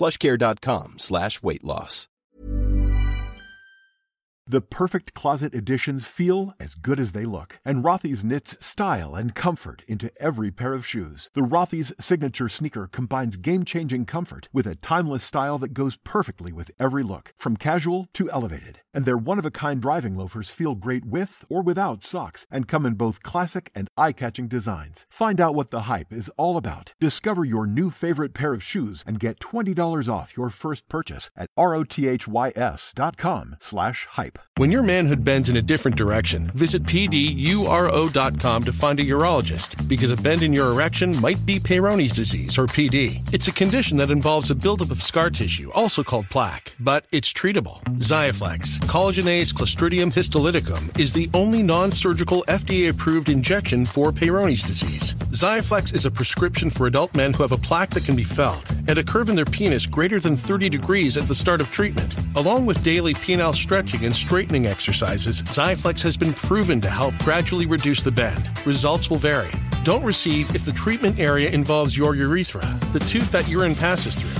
[0.00, 2.08] plushcare.com slash weight loss.
[4.46, 9.32] The perfect closet additions feel as good as they look, and Rothy's knits style and
[9.32, 11.30] comfort into every pair of shoes.
[11.34, 16.72] The Rothy's signature sneaker combines game-changing comfort with a timeless style that goes perfectly with
[16.80, 18.80] every look, from casual to elevated.
[18.94, 23.22] And their one-of-a-kind driving loafers feel great with or without socks and come in both
[23.22, 25.06] classic and eye-catching designs.
[25.10, 26.92] Find out what the hype is all about.
[27.00, 31.48] Discover your new favorite pair of shoes and get $20 off your first purchase at
[31.58, 34.38] rothys.com slash hype.
[34.56, 40.10] When your manhood bends in a different direction, visit pduro.com to find a urologist because
[40.10, 43.26] a bend in your erection might be Peyronie's disease or PD.
[43.32, 47.32] It's a condition that involves a buildup of scar tissue, also called plaque, but it's
[47.32, 47.82] treatable.
[47.98, 55.14] Xiaflex, collagenase Clostridium histolyticum, is the only non-surgical FDA-approved injection for Peyronie's disease.
[55.30, 58.70] Xiaflex is a prescription for adult men who have a plaque that can be felt
[58.88, 62.16] and a curve in their penis greater than 30 degrees at the start of treatment.
[62.36, 67.66] Along with daily penile stretching and straightening exercises, Xiaflex has been proven to help gradually
[67.66, 68.50] reduce the bend.
[68.66, 69.50] Results will vary.
[69.84, 74.39] Don't receive if the treatment area involves your urethra, the tooth that urine passes through,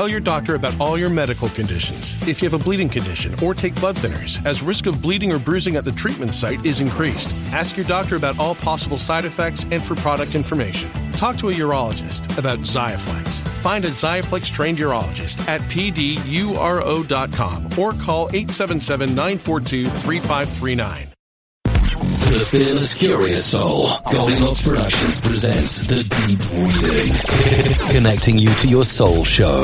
[0.00, 2.16] Tell your doctor about all your medical conditions.
[2.26, 5.38] If you have a bleeding condition or take blood thinners, as risk of bleeding or
[5.38, 7.34] bruising at the treatment site is increased.
[7.52, 10.88] Ask your doctor about all possible side effects and for product information.
[11.12, 13.42] Talk to a urologist about Xiaflex.
[13.60, 16.18] Find a Xiaflex trained urologist at pduro.com
[17.78, 21.09] or call 877 942 3539.
[22.30, 23.88] The Fearless Curious Soul.
[24.12, 27.88] Goldilocks Productions presents The Deep Reading.
[27.96, 29.62] Connecting you to your soul show.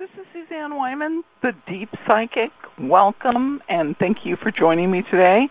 [0.00, 2.50] This is Suzanne Wyman, the Deep Psychic.
[2.80, 5.48] Welcome and thank you for joining me today.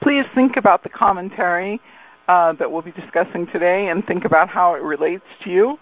[0.00, 1.80] Please think about the commentary
[2.28, 5.80] uh, that we'll be discussing today and think about how it relates to you.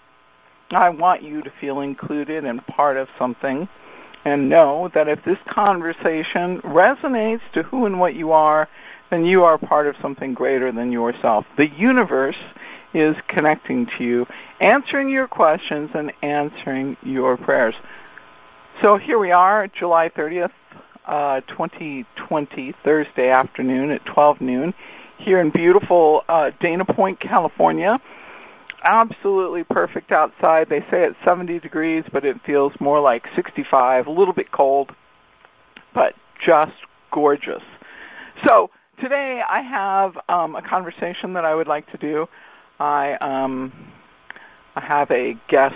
[0.71, 3.69] I want you to feel included and part of something
[4.25, 8.67] and know that if this conversation resonates to who and what you are,
[9.11, 11.45] then you are part of something greater than yourself.
[11.57, 12.37] The universe
[12.93, 14.27] is connecting to you,
[14.59, 17.75] answering your questions and answering your prayers.
[18.81, 20.51] So here we are, July 30th,
[21.05, 24.73] uh, 2020, Thursday afternoon at 12 noon,
[25.17, 28.01] here in beautiful uh, Dana Point, California
[28.83, 30.69] absolutely perfect outside.
[30.69, 34.91] They say it's 70 degrees, but it feels more like 65, a little bit cold,
[35.93, 36.13] but
[36.45, 36.73] just
[37.11, 37.63] gorgeous.
[38.45, 38.69] So
[39.01, 42.27] today I have um, a conversation that I would like to do.
[42.79, 43.71] I um,
[44.75, 45.75] I have a guest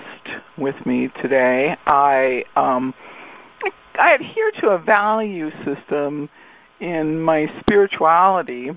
[0.58, 1.78] with me today.
[1.88, 2.94] I um,
[3.98, 6.30] I adhere to a value system
[6.80, 8.72] in my spirituality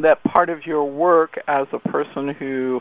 [0.00, 2.80] that part of your work as a person who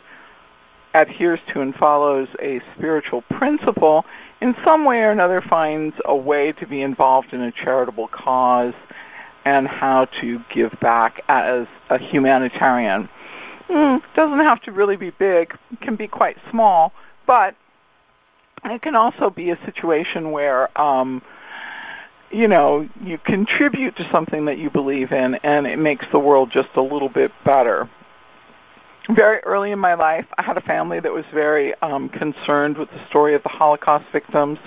[0.94, 4.06] adheres to and follows a spiritual principle
[4.42, 8.74] in some way or another finds a way to be involved in a charitable cause
[9.46, 13.10] and how to give back as a humanitarian.
[13.70, 16.94] Mm, doesn't have to really be big, can be quite small,
[17.26, 17.56] but
[18.66, 21.22] it can also be a situation where um,
[22.32, 26.52] you know you contribute to something that you believe in and it makes the world
[26.52, 27.90] just a little bit better
[29.10, 32.90] very early in my life i had a family that was very um, concerned with
[32.92, 34.60] the story of the holocaust victims.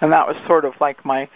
[0.00, 1.28] And that was sort of like my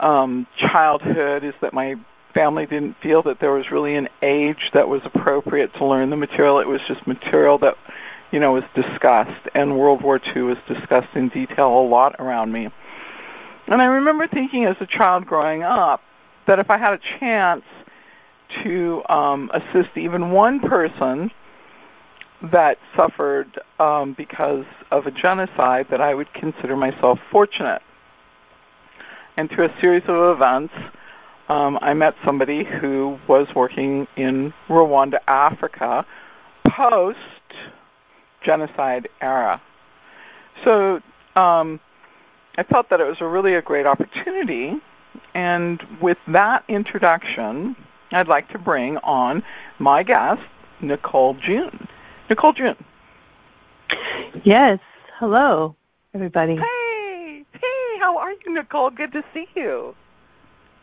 [0.00, 1.96] um, childhood is that my
[2.34, 6.16] family didn't feel that there was really an age that was appropriate to learn the
[6.16, 6.58] material.
[6.58, 7.76] It was just material that
[8.30, 9.48] you know was discussed.
[9.54, 12.68] And world war ii was discussed in detail a lot around me.
[13.66, 16.02] And I remember thinking as a child growing up
[16.46, 17.64] that if I had a chance
[18.62, 21.30] to um, assist even one person
[22.50, 27.82] that suffered um, because of a genocide, that I would consider myself fortunate.
[29.36, 30.74] And through a series of events,
[31.48, 36.04] um, I met somebody who was working in Rwanda, Africa,
[36.68, 37.18] post
[38.42, 39.60] genocide era.
[40.64, 41.00] So
[41.36, 41.80] um,
[42.58, 44.74] I felt that it was a really a great opportunity.
[45.34, 47.76] And with that introduction,
[48.12, 49.42] I'd like to bring on
[49.78, 50.42] my guest,
[50.80, 51.88] Nicole June.
[52.28, 52.76] Nicole June.
[54.44, 54.78] Yes.
[55.18, 55.76] Hello,
[56.14, 56.56] everybody.
[56.56, 58.90] Hey, hey, how are you, Nicole?
[58.90, 59.94] Good to see you.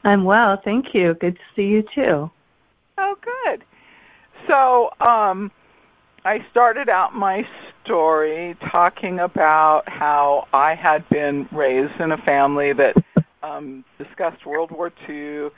[0.04, 1.14] I'm well, thank you.
[1.16, 2.32] Good to see you too.
[2.98, 3.64] Oh, good.
[4.48, 5.52] So, um,
[6.26, 7.48] I started out my
[7.84, 12.96] story talking about how I had been raised in a family that
[13.44, 15.50] um, discussed World War II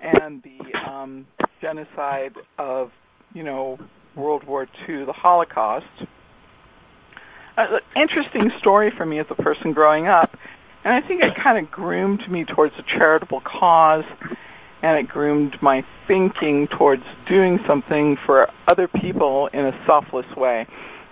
[0.00, 1.26] and the um,
[1.60, 2.92] genocide of,
[3.34, 3.78] you know,
[4.14, 5.86] World War II, the Holocaust.
[7.56, 10.36] Uh, interesting story for me as a person growing up,
[10.84, 14.04] and I think it kind of groomed me towards a charitable cause
[14.82, 20.66] and it groomed my thinking towards doing something for other people in a selfless way.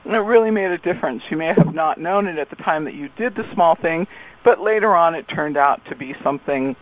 [0.05, 1.23] And it really made a difference.
[1.31, 4.07] You may have not known it at the time that you did the small thing,
[4.45, 6.77] but later on it turned out to be something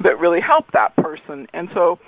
[0.00, 1.46] that really helped that person.
[1.52, 1.98] And so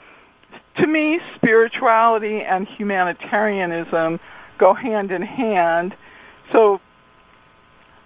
[0.78, 4.20] to me, spirituality and humanitarianism
[4.58, 5.94] go hand in hand.
[6.52, 6.80] So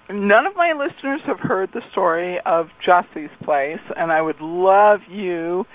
[0.08, 5.02] none of my listeners have heard the story of Jesse's Place, and I would love
[5.08, 5.67] you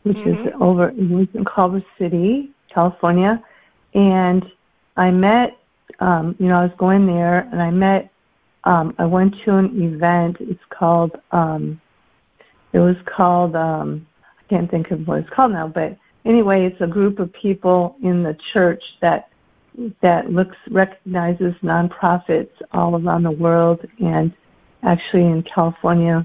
[0.02, 0.48] which mm-hmm.
[0.48, 3.42] is over in Culver City, California,
[3.94, 4.44] and
[4.96, 5.56] I met
[6.02, 8.10] um, you know, I was going there and I met,
[8.64, 10.36] um, I went to an event.
[10.40, 11.80] It's called, um,
[12.72, 14.06] it was called, um,
[14.52, 15.96] can't think of what it's called now, but
[16.26, 19.30] anyway, it's a group of people in the church that
[20.02, 24.30] that looks recognizes nonprofits all around the world and
[24.82, 26.22] actually in California,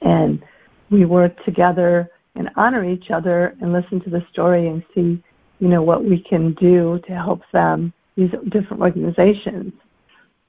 [0.00, 0.42] and
[0.88, 5.22] we work together and honor each other and listen to the story and see,
[5.58, 9.74] you know, what we can do to help them these different organizations.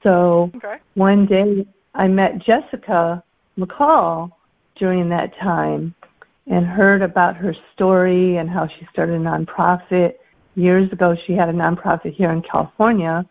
[0.02, 0.78] So okay.
[0.94, 3.22] one day I met Jessica
[3.58, 4.32] McCall
[4.76, 5.94] during that time
[6.46, 10.14] and heard about her story and how she started a nonprofit.
[10.56, 13.24] Years ago, she had a nonprofit here in California,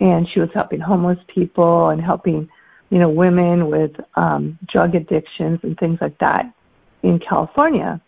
[0.00, 2.48] and she was helping homeless people and helping,
[2.90, 6.52] you know, women with um, drug addictions and things like that
[7.02, 8.00] in California.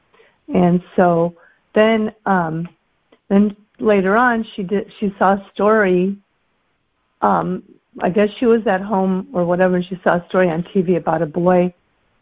[0.53, 1.37] And so
[1.75, 2.69] then, um,
[3.29, 6.17] then later on she did she saw a story
[7.23, 7.63] um
[8.01, 10.97] I guess she was at home or whatever and she saw a story on TV
[10.97, 11.73] about a boy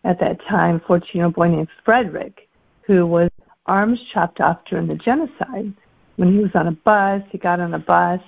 [0.07, 2.49] at that time, 14 year old boy named Frederick,
[2.83, 3.31] who was
[3.67, 5.73] arms chopped off during the genocide.
[6.17, 8.21] When he was on a bus, he got on a bus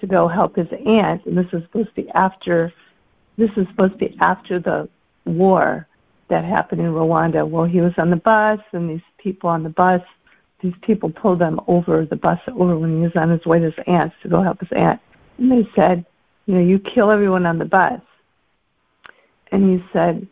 [0.00, 2.72] to go help his aunt, and this was supposed to be after
[3.36, 4.88] this is supposed to be after the
[5.24, 5.88] war
[6.28, 7.46] that happened in Rwanda.
[7.46, 10.02] Well, he was on the bus, and these people on the bus
[10.64, 13.66] these people pulled them over the bus over when he was on his way to
[13.66, 14.98] his aunt's to go help his aunt.
[15.36, 16.06] And they said,
[16.46, 18.00] you know, you kill everyone on the bus.
[19.52, 20.26] And he said,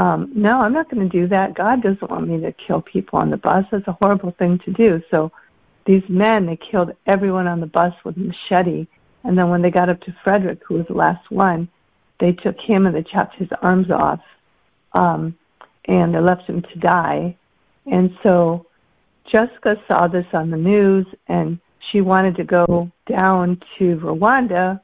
[0.00, 1.52] um, no, I'm not going to do that.
[1.52, 3.66] God doesn't want me to kill people on the bus.
[3.70, 5.02] That's a horrible thing to do.
[5.10, 5.30] So
[5.84, 8.86] these men, they killed everyone on the bus with a machete.
[9.24, 11.68] And then when they got up to Frederick, who was the last one,
[12.18, 14.20] they took him and they chopped his arms off.
[14.94, 15.36] Um,
[15.84, 17.36] and they left him to die.
[17.84, 18.64] And so
[19.26, 21.58] Jessica saw this on the news and
[21.90, 24.80] she wanted to go down to Rwanda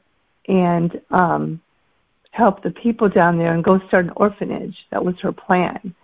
[0.46, 1.62] and um,
[2.36, 4.76] help the people down there and go start an orphanage.
[4.90, 5.94] That was her plan.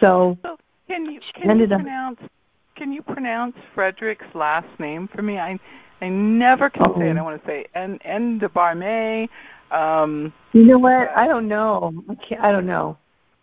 [0.00, 0.56] So, so
[0.88, 2.30] can you can you pronounce up,
[2.74, 5.38] can you pronounce Frederick's last name for me?
[5.38, 5.58] I
[6.00, 6.98] I never can oh.
[6.98, 7.16] say it.
[7.16, 9.28] I want to say N N de Barme.
[9.70, 11.10] Um, you know what?
[11.10, 11.92] I don't know.
[12.08, 12.96] I, can't, I don't know.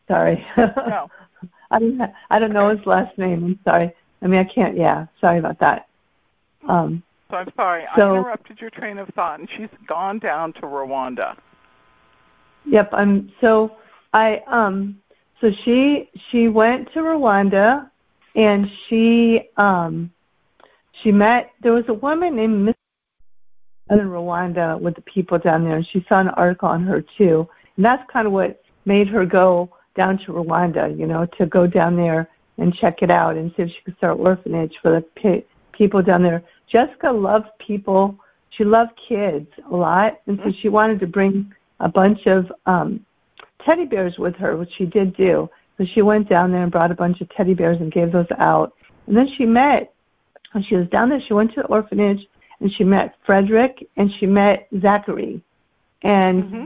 [0.08, 0.46] Sorry.
[0.58, 1.10] No.
[1.72, 2.02] I don't.
[2.30, 3.44] I don't know his last name.
[3.44, 3.92] I'm sorry.
[4.22, 4.76] I mean, I can't.
[4.78, 5.06] Yeah.
[5.22, 5.88] Sorry about that.
[6.68, 7.84] Um, so I'm sorry.
[7.96, 11.36] So, I interrupted your train of thought, and she's gone down to Rwanda.
[12.66, 12.90] Yep.
[12.94, 13.32] I'm.
[13.42, 13.76] So
[14.14, 14.42] I.
[14.48, 15.00] Um.
[15.42, 17.90] So she she went to Rwanda,
[18.36, 20.12] and she um.
[21.02, 21.52] She met.
[21.62, 22.76] There was a woman named Miss
[23.90, 27.48] in Rwanda with the people down there, and she saw an article on her too.
[27.76, 31.68] And that's kind of what made her go down to Rwanda, you know, to go
[31.68, 35.02] down there and check it out and see if she could start orphanage for the
[35.16, 36.44] pe- people down there.
[36.72, 38.18] Jessica loved people.
[38.52, 41.54] She loved kids a lot, and so she wanted to bring
[41.84, 43.06] a bunch of um,
[43.66, 45.50] teddy bears with her, which she did do.
[45.78, 48.32] So she went down there and brought a bunch of teddy bears and gave those
[48.38, 48.74] out.
[49.08, 49.94] And then she met,
[50.54, 52.26] when she was down there, she went to the orphanage
[52.60, 55.42] and she met Frederick and she met Zachary.
[56.02, 56.66] And mm-hmm.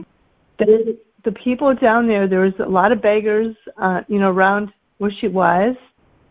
[0.58, 4.72] the, the people down there, there was a lot of beggars, uh, you know, around
[4.98, 5.74] where she was,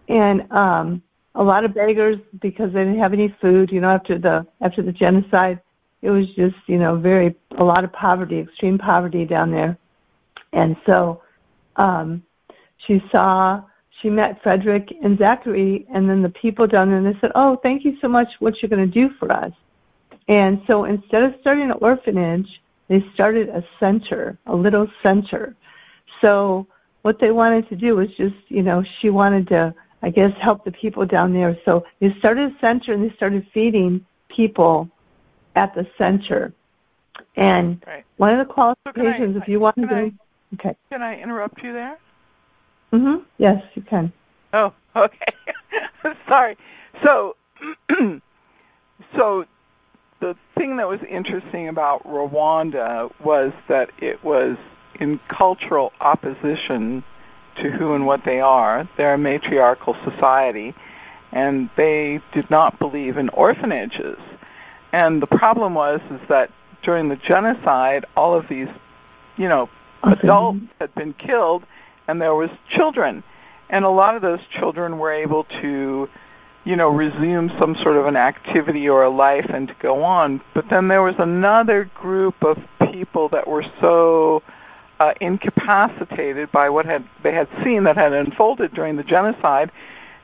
[0.07, 1.01] and um,
[1.35, 3.71] a lot of beggars because they didn't have any food.
[3.71, 5.61] You know, after the after the genocide,
[6.01, 9.77] it was just you know very a lot of poverty, extreme poverty down there,
[10.53, 11.21] and so
[11.75, 12.23] um,
[12.85, 13.61] she saw
[14.01, 17.57] she met Frederick and Zachary, and then the people down there, and they said, "Oh,
[17.63, 18.27] thank you so much.
[18.39, 19.51] What you're going to do for us?"
[20.27, 25.55] And so instead of starting an orphanage, they started a center, a little center.
[26.21, 26.67] So
[27.01, 30.65] what they wanted to do was just, you know, she wanted to, I guess, help
[30.65, 31.57] the people down there.
[31.63, 34.89] So they started a center and they started feeding people
[35.57, 36.53] at the center.
[37.35, 38.05] And right.
[38.17, 40.11] one of the qualifications, so I, if you want to, I,
[40.53, 40.75] okay.
[40.91, 41.97] Can I interrupt you there?
[42.93, 43.23] Mhm.
[43.37, 44.13] Yes, you can.
[44.53, 45.33] Oh, okay.
[46.27, 46.57] Sorry.
[47.03, 47.35] So,
[49.15, 49.45] so
[50.19, 54.57] the thing that was interesting about Rwanda was that it was
[54.99, 57.03] in cultural opposition
[57.57, 58.87] to who and what they are.
[58.97, 60.75] They're a matriarchal society,
[61.31, 64.17] and they did not believe in orphanages.
[64.91, 66.51] And the problem was is that
[66.81, 68.69] during the genocide, all of these,
[69.35, 69.69] you know,
[70.03, 70.19] okay.
[70.23, 71.63] adults had been killed,
[72.07, 73.23] and there was children,
[73.69, 76.09] and a lot of those children were able to
[76.67, 80.41] you know, resume some sort of an activity or a life and to go on.
[80.53, 82.57] But then there was another group of
[82.91, 84.43] people that were so
[84.99, 89.71] uh, incapacitated by what had they had seen that had unfolded during the genocide,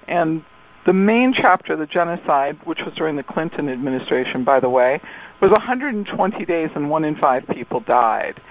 [0.05, 0.43] and
[0.85, 4.99] the main chapter of the genocide, which was during the Clinton administration, by the way,
[5.41, 8.41] was 120 days and one in five people died,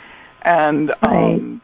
[0.42, 1.60] and um,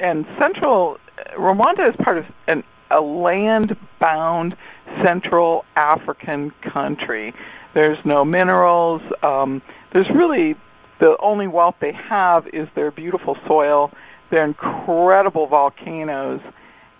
[0.00, 0.98] and central
[1.36, 4.56] Rwanda is part of an a land-bound
[5.02, 7.34] Central African country.
[7.74, 9.02] There's no minerals.
[9.22, 9.62] Um,
[9.92, 10.56] there's really
[10.98, 13.92] the only wealth they have is their beautiful soil,
[14.30, 16.40] their incredible volcanoes,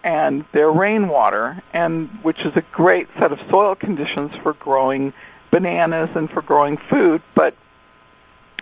[0.04, 5.12] and their rainwater, and which is a great set of soil conditions for growing
[5.50, 7.22] bananas and for growing food.
[7.34, 7.54] But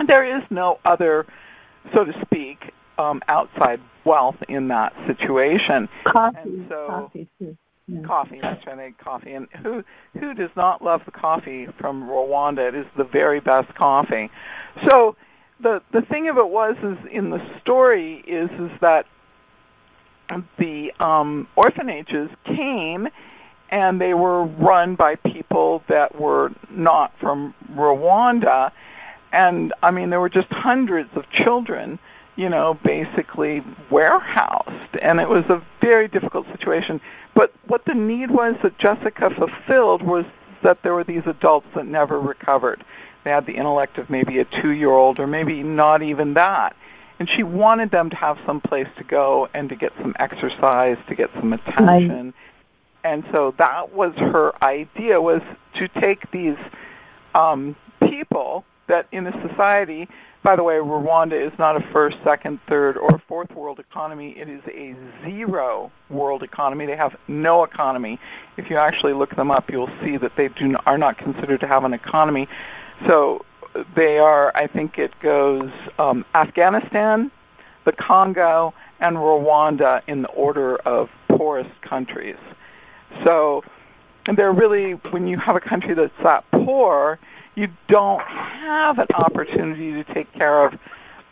[0.07, 1.27] there is no other,
[1.95, 5.89] so to speak, um, outside wealth in that situation.
[6.05, 7.57] Coffee, and so, coffee too.
[7.89, 8.01] Yeah.
[8.01, 9.35] Coffee, that's right, coffee.
[9.35, 9.85] And who
[10.19, 12.69] who does not love the coffee from Rwanda?
[12.69, 14.29] It is the very best coffee.
[14.89, 15.15] So
[15.61, 19.07] the the thing of it was is in the story is is that
[20.59, 23.09] the um, orphanages came
[23.71, 28.73] and they were run by people that were not from Rwanda
[29.33, 31.99] and I mean there were just hundreds of children
[32.37, 34.97] you know, basically warehoused.
[35.01, 37.01] And it was a very difficult situation.
[37.35, 40.27] But what the need was that Jessica fulfilled was
[40.63, 42.85] that there were these adults that never recovered.
[43.25, 46.77] They had the intellect of maybe a two year old or maybe not even that.
[47.19, 50.99] And she wanted them to have some place to go and to get some exercise,
[51.09, 52.35] to get some attention.
[53.05, 55.41] And so that was her idea was
[55.75, 56.57] to take these
[57.35, 60.09] um, people that in a society
[60.47, 64.31] by the way, Rwanda is not a first, second, third, or fourth world economy.
[64.39, 64.95] It is a
[65.25, 66.87] zero world economy.
[66.87, 68.21] They have no economy.
[68.57, 71.67] If you actually look them up, you'll see that they do are not considered to
[71.67, 72.47] have an economy.
[73.09, 73.45] So
[73.95, 74.53] they are.
[74.55, 77.31] I think it goes um, Afghanistan,
[77.85, 82.37] the Congo, and Rwanda in the order of poorest countries.
[83.25, 83.63] So
[84.35, 87.19] they're really when you have a country that's that poor,
[87.55, 90.79] you don't have an opportunity to take care of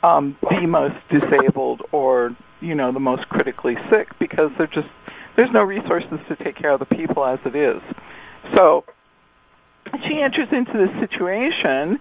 [0.02, 4.88] um, the most disabled or you know the most critically sick because they're just
[5.36, 7.82] there's no resources to take care of the people as it is.
[8.54, 8.84] So
[10.06, 12.00] she enters into this situation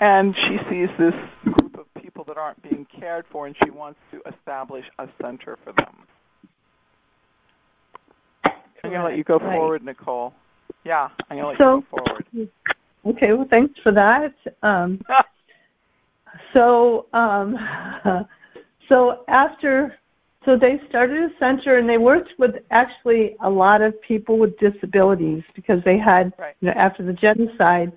[0.00, 1.14] and she sees this
[1.44, 5.58] group of people that aren't being cared for and she wants to establish a center
[5.64, 5.94] for them.
[8.44, 10.32] I'm going to let you go forward, Nicole.
[10.84, 12.48] Yeah, I'm going to let So- you go forward.
[13.06, 14.34] Okay, well, thanks for that.
[14.62, 15.00] Um,
[16.52, 17.56] so, um,
[18.88, 19.96] so after,
[20.44, 24.58] so they started a center and they worked with actually a lot of people with
[24.58, 26.54] disabilities because they had, Right.
[26.60, 27.92] you know, after the genocide,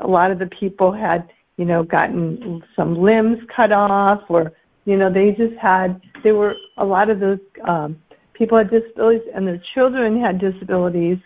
[0.00, 4.52] a lot of the people had, you know, gotten some limbs cut off or,
[4.84, 8.00] you know, they just had, they were, a lot of those um,
[8.32, 11.18] people had disabilities and their children had disabilities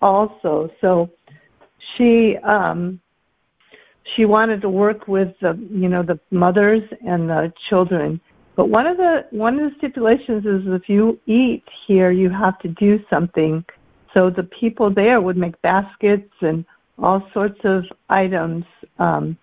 [0.00, 0.70] also.
[0.80, 1.10] So,
[1.96, 3.00] she um
[4.14, 8.20] she wanted to work with the you know the mothers and the children
[8.56, 12.58] but one of the one of the stipulations is if you eat here you have
[12.58, 13.64] to do something
[14.14, 16.64] so the people there would make baskets and
[16.98, 18.64] all sorts of items
[18.98, 19.36] um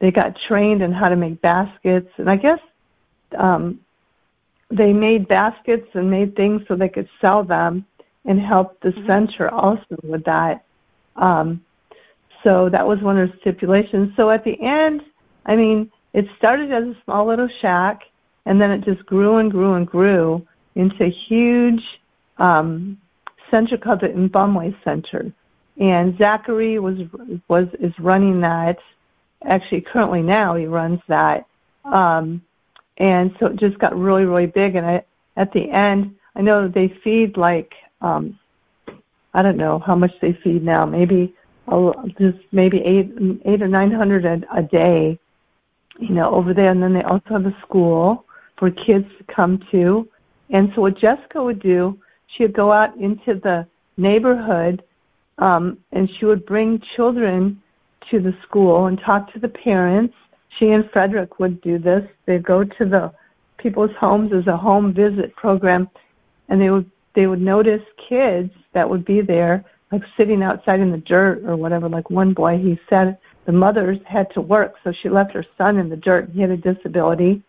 [0.00, 2.60] they got trained in how to make baskets and i guess
[3.38, 3.80] um
[4.70, 7.84] they made baskets and made things so they could sell them
[8.24, 10.64] and help the center also with that
[11.16, 11.60] um
[12.42, 14.14] so that was one of the stipulations.
[14.16, 15.02] So at the end,
[15.46, 18.02] I mean, it started as a small little shack,
[18.46, 22.00] and then it just grew and grew and grew into a huge
[22.38, 22.98] um,
[23.50, 25.32] center called the Mbamwe Center.
[25.78, 26.98] And Zachary was
[27.48, 28.78] was is running that.
[29.44, 31.46] Actually, currently now he runs that.
[31.84, 32.42] Um,
[32.98, 34.74] and so it just got really, really big.
[34.76, 35.04] And I,
[35.36, 38.38] at the end, I know they feed like um,
[39.34, 40.84] I don't know how much they feed now.
[40.84, 41.34] Maybe
[42.18, 43.12] just maybe eight
[43.44, 45.18] eight or nine hundred a, a day,
[45.98, 46.70] you know, over there.
[46.70, 48.24] And then they also have a school
[48.58, 50.08] for kids to come to.
[50.50, 54.82] And so what Jessica would do, she would go out into the neighborhood,
[55.38, 57.62] um, and she would bring children
[58.10, 60.14] to the school and talk to the parents.
[60.58, 62.04] She and Frederick would do this.
[62.26, 63.12] They'd go to the
[63.58, 65.88] people's homes as a home visit program,
[66.48, 70.90] and they would they would notice kids that would be there like sitting outside in
[70.92, 71.88] the dirt or whatever.
[71.88, 75.78] Like one boy, he said the mothers had to work, so she left her son
[75.78, 76.30] in the dirt.
[76.30, 77.42] He had a disability,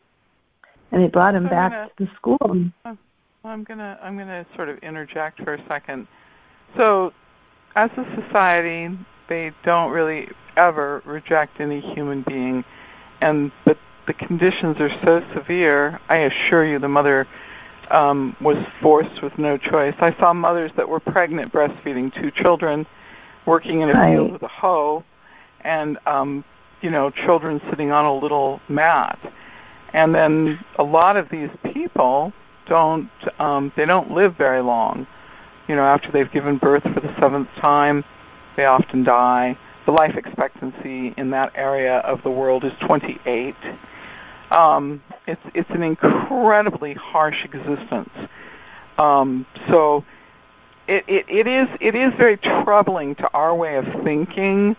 [0.92, 2.38] and they brought him I'm back gonna- to the school.
[2.42, 2.98] Oh,
[3.44, 6.08] well, I'm gonna I'm gonna sort of interject for a second.
[6.78, 7.12] So,
[7.76, 8.98] as a society,
[9.32, 12.66] they don't really ever reject any human being,
[13.22, 16.02] and but the conditions are so severe.
[16.10, 17.26] I assure you, the mother
[17.92, 19.96] um, was forced with no choice.
[20.00, 22.86] I saw mothers that were pregnant, breastfeeding two children,
[23.46, 24.16] working in a Right.
[24.16, 25.06] field with a hoe,
[25.62, 26.44] and um,
[26.82, 29.18] you know, children sitting on a little mat.
[29.94, 32.34] And then a lot of these people
[32.66, 35.08] don't um, they don't live very long.
[35.70, 38.04] You know, after they've given birth for the seventh time,
[38.56, 39.58] they often die.
[39.86, 43.56] The life expectancy in that area of the world is 28.
[44.52, 48.10] Um, it's it's an incredibly harsh existence.
[48.98, 50.04] Um, so
[50.88, 54.76] it, it, it is it is very troubling to our way of thinking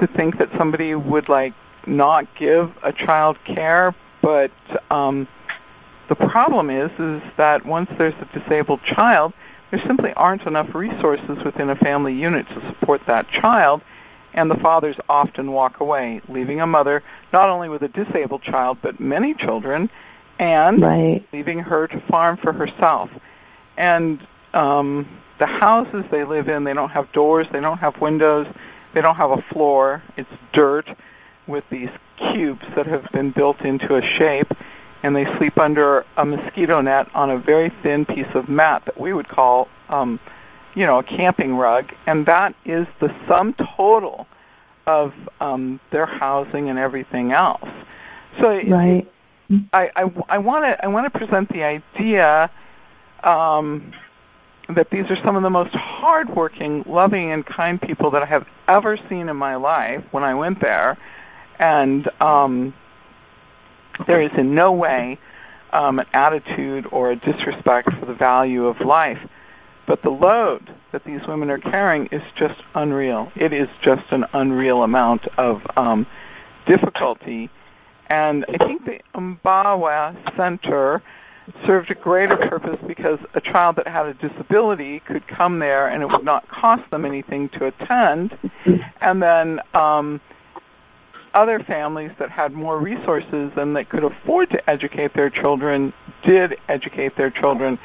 [0.00, 1.54] to think that somebody would like
[1.86, 4.50] not give a child care, but
[4.90, 5.28] um,
[6.08, 9.32] the problem is is that once there's a disabled child,
[9.72, 13.80] there simply aren't enough resources within a family unit to support that child,
[14.34, 18.76] and the fathers often walk away, leaving a mother not only with a disabled child
[18.82, 19.88] but many children,
[20.38, 21.26] and Right.
[21.32, 23.10] leaving her to farm for herself.
[23.78, 24.20] And
[24.52, 25.08] um,
[25.38, 28.46] the houses they live in, they don't have doors, they don't have windows,
[28.92, 30.02] they don't have a floor.
[30.18, 30.86] It's dirt
[31.46, 34.52] with these cubes that have been built into a shape,
[35.02, 38.98] and they sleep under a mosquito net on a very thin piece of mat that
[39.00, 40.20] we would call, um,
[40.74, 41.92] you know, a camping rug.
[42.06, 44.26] And that is the sum total
[44.86, 47.68] of um, their housing and everything else.
[48.40, 49.06] So Right.
[49.72, 52.50] I, I, I want to I want to present the idea
[53.22, 53.92] um,
[54.74, 58.46] that these are some of the most hardworking, loving, and kind people that I have
[58.68, 60.96] ever seen in my life when I went there,
[61.58, 62.72] and um,
[64.06, 65.18] there is in no way
[65.72, 69.18] um, an attitude or a disrespect for the value of life.
[69.86, 73.32] But the load that these women are carrying is just unreal.
[73.34, 76.06] It is just an unreal amount of um,
[76.66, 77.50] difficulty.
[78.08, 81.02] And I think the Mbawa Center
[81.66, 86.02] served a greater purpose because a child that had a disability could come there and
[86.02, 88.36] it would not cost them anything to attend.
[89.00, 90.20] And then um,
[91.34, 95.92] other families that had more resources and that could afford to educate their children
[96.24, 97.78] did educate their children.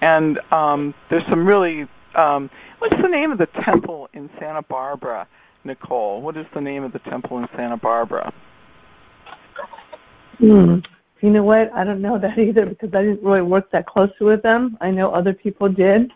[0.00, 5.26] And um, there's some really, um, what's the name of the temple in Santa Barbara,
[5.64, 6.20] Nicole?
[6.20, 8.32] What is the name of the temple in Santa Barbara?
[10.38, 10.78] Hmm.
[11.20, 11.72] You know what?
[11.72, 14.76] I don't know that either because I didn't really work that closely with them.
[14.80, 16.10] I know other people did.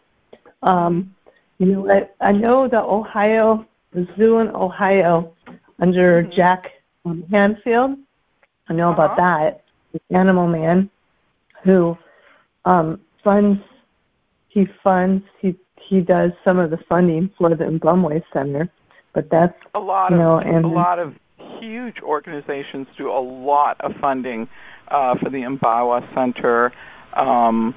[0.63, 1.15] Um,
[1.59, 2.17] you know what?
[2.21, 5.33] I know the Ohio, the zoo in Ohio
[5.79, 6.33] under mm-hmm.
[6.33, 6.73] Jack
[7.07, 7.99] um, Canfield.
[8.69, 9.03] I know uh-huh.
[9.03, 9.63] about that.
[9.93, 10.91] The Animal Man,
[11.65, 11.97] who
[12.65, 13.61] um, funds,
[14.49, 15.57] he funds, he
[15.89, 18.69] he does some of the funding for the Mbumwe Center,
[19.15, 21.15] but that's a lot you know, of and, a lot of
[21.61, 24.49] huge organizations do a lot of funding
[24.89, 26.73] uh, for the Mbawa Center.
[27.15, 27.75] Um,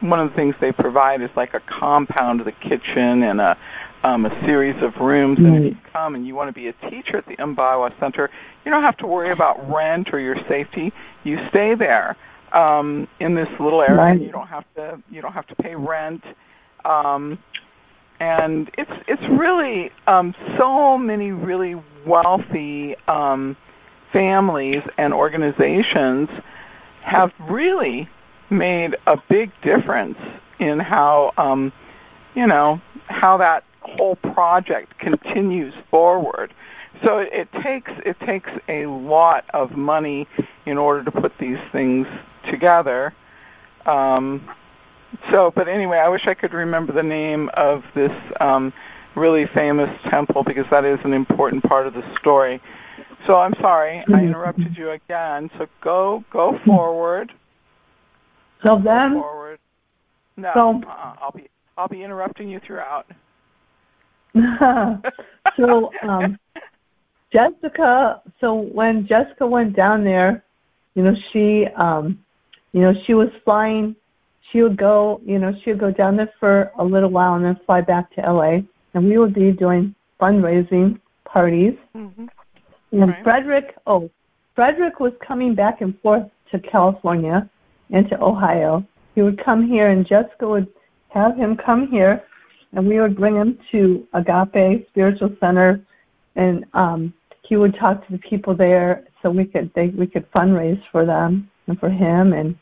[0.00, 3.58] one of the things they provide is like a compound of the kitchen and a
[4.04, 5.38] um, a series of rooms.
[5.38, 8.30] And if you come and you want to be a teacher at the Mbawa Center,
[8.64, 10.92] you don't have to worry about rent or your safety.
[11.24, 12.16] You stay there
[12.52, 13.96] um, in this little area.
[13.96, 14.20] Right.
[14.20, 16.24] You don't have to you don't have to pay rent.
[16.84, 17.38] Um,
[18.20, 23.56] and it's it's really um, so many really wealthy um,
[24.12, 26.28] families and organizations
[27.02, 28.08] have really
[28.50, 30.18] made a big difference
[30.58, 31.72] in how um,
[32.34, 36.52] you know how that whole project continues forward.
[37.04, 40.26] So it, takes it takes a lot of money
[40.66, 42.06] in order to put these things
[42.50, 43.14] together.
[43.86, 44.48] Um,
[45.30, 48.72] so, but anyway, I wish I could remember the name of this um,
[49.14, 52.60] really famous temple because that is an important part of the story.
[53.26, 54.26] So I'm sorry, I mm-hmm.
[54.26, 55.50] interrupted you again.
[55.58, 57.32] So go go forward.
[58.62, 59.58] So then, go forward.
[60.36, 61.14] No, so, uh-uh.
[61.20, 63.06] I'll be I'll be interrupting you throughout.
[65.56, 66.36] so um,
[67.32, 70.42] Jessica, so when Jessica went down there,
[70.96, 72.18] you know she, um,
[72.72, 73.94] you know she was flying.
[74.50, 77.44] She would go, you know, she would go down there for a little while and
[77.44, 78.60] then fly back to LA,
[78.94, 81.74] and we would be doing fundraising parties.
[81.94, 82.26] Mm-hmm.
[82.92, 83.22] And right.
[83.22, 84.10] Frederick, oh,
[84.54, 87.48] Frederick was coming back and forth to California
[87.90, 88.86] and to Ohio.
[89.14, 90.66] He would come here, and Jessica would
[91.08, 92.24] have him come here,
[92.72, 95.80] and we would bring him to Agape Spiritual Center,
[96.36, 100.30] and um, he would talk to the people there, so we could they we could
[100.32, 102.56] fundraise for them and for him, and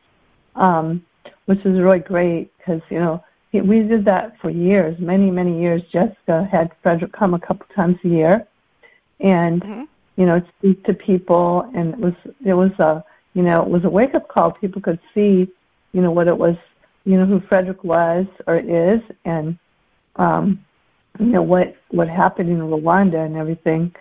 [0.55, 1.05] um,
[1.47, 5.61] which was really great because you know he, we did that for years, many many
[5.61, 5.83] years.
[5.93, 8.47] Jessica had Frederick come a couple times a year,
[9.21, 9.63] and.
[9.63, 9.83] Mm-hmm
[10.17, 13.05] you know, speak to people, and it was it was a
[13.35, 14.51] you know it was a wake up call.
[14.51, 15.47] People could see,
[15.93, 16.57] you know, what it was,
[17.07, 19.57] you know, who Frederick was or is, and
[20.17, 20.63] um,
[21.19, 23.95] you know what what happened in Rwanda and everything.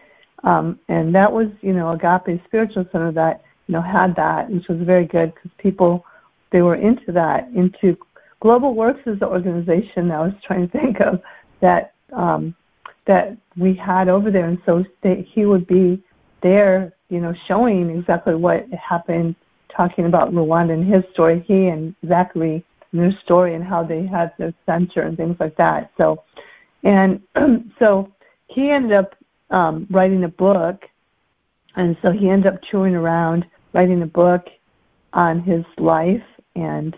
[0.44, 4.68] Um, and that was, you know, Agape Spiritual Center that you know had that, which
[4.68, 6.04] was very good because people
[6.52, 7.98] they were into that, into
[8.39, 11.22] Global Works is the organization I was trying to think of
[11.62, 12.56] that um,
[13.06, 16.02] that we had over there, and so they, he would be
[16.41, 19.36] there, you know, showing exactly what happened,
[19.70, 22.63] talking about Rwanda and his story, he and Zachary
[22.97, 25.91] their story and how they had their center and things like that.
[25.97, 26.23] So,
[26.84, 27.21] and
[27.79, 28.12] so
[28.47, 29.15] he ended up
[29.49, 30.86] um, writing a book,
[31.75, 34.47] and so he ended up touring around writing a book
[35.13, 36.23] on his life,
[36.55, 36.95] and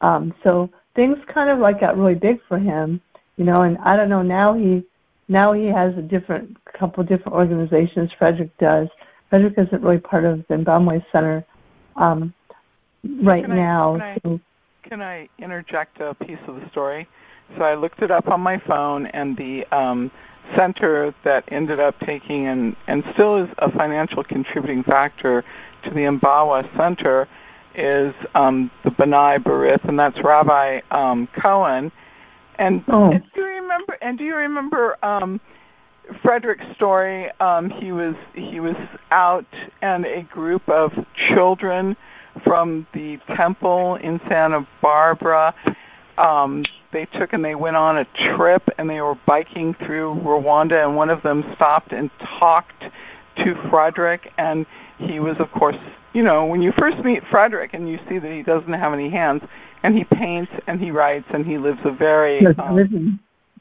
[0.00, 3.00] um, so things kind of like got really big for him,
[3.36, 3.62] you know.
[3.62, 4.84] And I don't know now he
[5.28, 8.10] now he has a different couple different organizations.
[8.18, 8.88] Frederick does.
[9.30, 11.44] Frederick isn't really part of the Mbumwe Center
[11.96, 12.32] um,
[13.22, 13.96] right can now.
[13.96, 14.40] I,
[14.88, 17.08] can I interject a piece of the story?
[17.56, 20.10] So I looked it up on my phone, and the um,
[20.56, 25.44] center that ended up taking and, and still is a financial contributing factor
[25.84, 27.28] to the Mbawa Center
[27.74, 31.90] is um, the B'nai B'rith, and that's Rabbi um, Cohen.
[32.58, 33.10] And, oh.
[33.10, 33.98] and do you remember?
[34.00, 35.40] And do you remember um,
[36.22, 37.30] Frederick's story?
[37.40, 38.76] Um, he was he was
[39.10, 39.46] out,
[39.82, 41.96] and a group of children
[42.42, 45.54] from the temple in Santa Barbara.
[46.18, 48.04] Um, they took and they went on a
[48.36, 52.84] trip, and they were biking through Rwanda, and one of them stopped and talked
[53.38, 54.64] to Frederick, and
[54.98, 55.76] he was, of course,
[56.12, 59.10] you know, when you first meet Frederick and you see that he doesn't have any
[59.10, 59.42] hands,
[59.84, 63.20] and he paints and he writes and he lives a very um,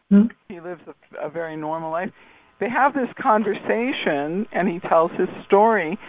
[0.10, 0.24] hmm?
[0.48, 2.12] he lives a, a very normal life.
[2.60, 6.00] They have this conversation and he tells his story,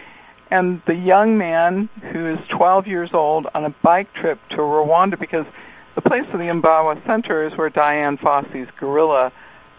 [0.51, 5.19] and the young man who is 12 years old on a bike trip to Rwanda
[5.19, 5.45] because
[5.95, 9.31] the place of the Imbawa Center is where Dian Fossey's gorilla,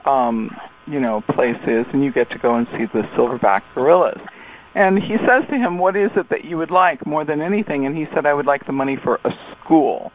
[0.05, 4.21] um, you know, place is, and you get to go and see the silverback gorillas.
[4.75, 7.87] And he says to him, "What is it that you would like more than anything?"
[7.87, 10.13] And he said, "I would like the money for a school."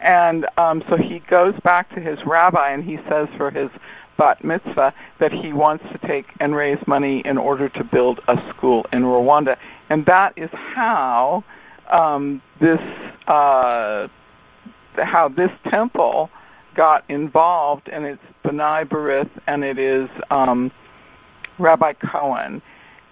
[0.00, 3.70] And um, so he goes back to his rabbi and he says for his
[4.20, 8.36] bat mitzvah that he wants to take and raise money in order to build a
[8.50, 9.56] school in Rwanda.
[9.88, 11.42] And that is how
[11.90, 12.80] um, this
[13.26, 14.08] uh,
[14.96, 16.28] how this temple
[16.76, 20.70] got involved, and it's B'nai B'rith, and it is um,
[21.58, 22.60] Rabbi Cohen.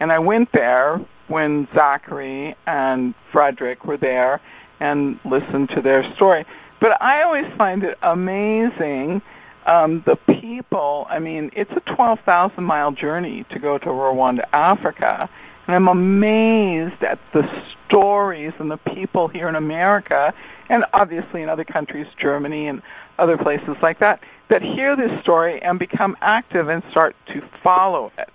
[0.01, 4.43] And I went there when Zachary and Frederick were there
[4.81, 6.45] and listened to their story.
[6.81, 9.23] But I always find it amazing
[9.69, 11.07] um, the people.
[11.09, 15.29] I mean, it's a 12,000 mile journey to go to Rwanda, Africa.
[15.67, 17.43] And I'm amazed at the
[17.87, 20.33] stories and the people here in America,
[20.71, 22.83] and obviously in other countries, Germany and
[23.19, 28.11] other places like that, that hear this story and become active and start to follow
[28.17, 28.31] it.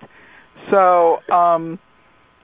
[0.69, 1.79] So um,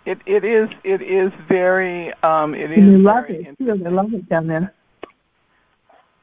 [0.06, 2.78] it it is it is very um, it is.
[2.78, 3.56] They love it.
[3.60, 4.74] They love it down there.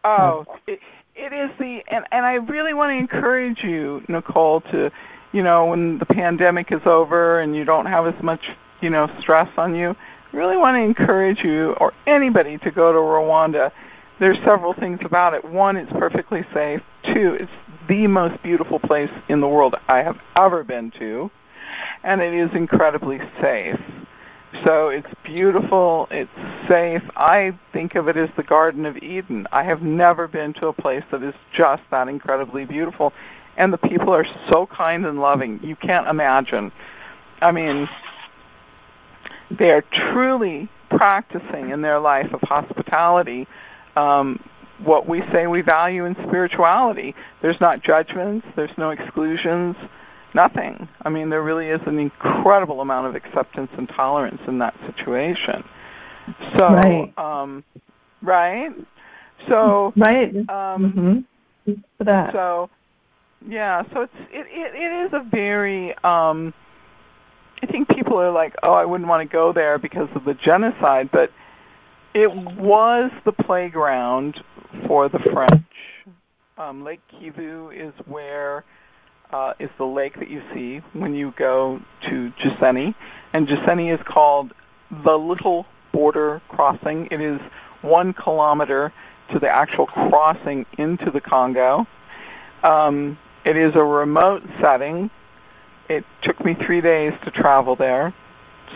[0.02, 0.80] Oh, it,
[1.16, 4.90] it is the and and I really want to encourage you, Nicole, to
[5.32, 8.42] you know when the pandemic is over and you don't have as much
[8.80, 9.96] you know stress on you.
[10.32, 13.72] Really want to encourage you or anybody to go to Rwanda.
[14.18, 15.44] There's several things about it.
[15.44, 16.82] One, it's perfectly safe.
[17.04, 17.52] Two, it's
[17.88, 21.30] the most beautiful place in the world I have ever been to,
[22.02, 23.80] and it is incredibly safe.
[24.64, 26.30] So it's beautiful, it's
[26.68, 27.02] safe.
[27.16, 29.46] I think of it as the Garden of Eden.
[29.52, 33.12] I have never been to a place that is just that incredibly beautiful.
[33.56, 35.60] And the people are so kind and loving.
[35.62, 36.72] You can't imagine.
[37.40, 37.88] I mean,
[39.50, 43.46] they are truly practicing in their life of hospitality
[43.96, 44.40] um,
[44.78, 47.14] what we say we value in spirituality.
[47.40, 49.76] There's not judgments, there's no exclusions
[50.36, 50.88] nothing.
[51.02, 55.64] I mean, there really is an incredible amount of acceptance and tolerance in that situation.
[56.56, 57.18] So, right.
[57.18, 57.64] Um,
[58.22, 58.70] right?
[59.48, 60.34] So, right.
[60.36, 61.24] Um,
[61.66, 61.72] mm-hmm.
[61.98, 62.32] For that.
[62.32, 62.70] So,
[63.48, 63.82] yeah.
[63.92, 65.92] So it's it it, it is a very.
[66.04, 66.54] Um,
[67.62, 70.34] I think people are like, oh, I wouldn't want to go there because of the
[70.34, 71.30] genocide, but
[72.14, 74.38] it was the playground
[74.86, 75.64] for the French.
[76.58, 78.64] Um, Lake Kivu is where
[79.32, 82.94] uh, is the lake that you see when you go to Gisenyi,
[83.32, 84.52] and Gisenyi is called
[85.04, 87.08] the Little Border Crossing.
[87.10, 87.40] It is
[87.82, 88.92] one kilometer
[89.32, 91.86] to the actual crossing into the Congo.
[92.62, 95.10] Um, it is a remote setting.
[95.88, 98.14] It took me three days to travel there.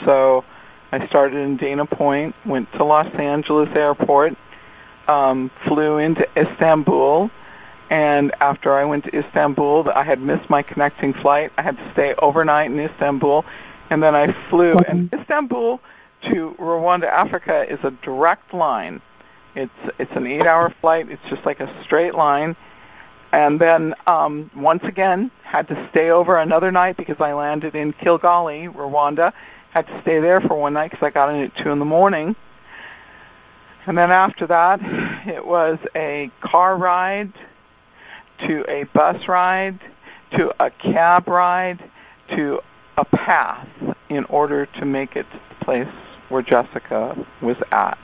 [0.05, 0.45] So
[0.93, 4.35] I started in Dana Point, went to Los Angeles Airport,
[5.09, 7.31] um, flew into Istanbul,
[7.91, 11.53] and after I went to Istanbul, I had missed my connecting flight.
[11.59, 13.45] I had to stay overnight in Istanbul,
[13.91, 14.77] and then I flew.
[14.89, 15.81] And Istanbul
[16.31, 19.03] to Rwanda, Africa, is a direct line.
[19.57, 21.11] It's it's an eight-hour flight.
[21.11, 22.55] It's just like a straight line.
[23.33, 27.93] And then um, once again, had to stay over another night because I landed in
[27.93, 29.33] Kigali, Rwanda.
[29.71, 31.85] Had to stay there for one night because I got in at two in the
[31.85, 32.37] morning.
[33.87, 34.81] And then after that,
[35.27, 37.33] it was a car ride
[38.47, 39.79] to a bus ride,
[40.37, 41.79] to a cab ride,
[42.37, 42.61] to
[42.97, 43.67] a path
[44.09, 45.89] in order to make it to the place
[46.29, 47.99] where Jessica was at.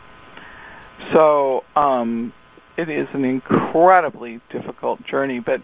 [1.15, 2.33] So um,
[2.77, 5.61] it is an incredibly difficult journey, but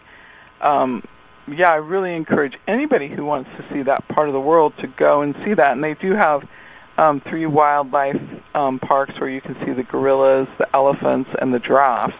[0.61, 1.03] um,
[1.47, 4.87] yeah, I really encourage anybody who wants to see that part of the world to
[4.87, 5.71] go and see that.
[5.73, 6.41] And they do have
[6.97, 8.21] um, three wildlife
[8.53, 12.15] um, parks where you can see the gorillas, the elephants, and the giraffes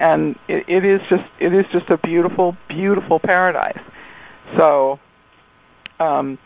[0.00, 3.78] and it, it is just it is just a beautiful, beautiful paradise.
[4.56, 4.98] So,
[6.00, 6.38] um,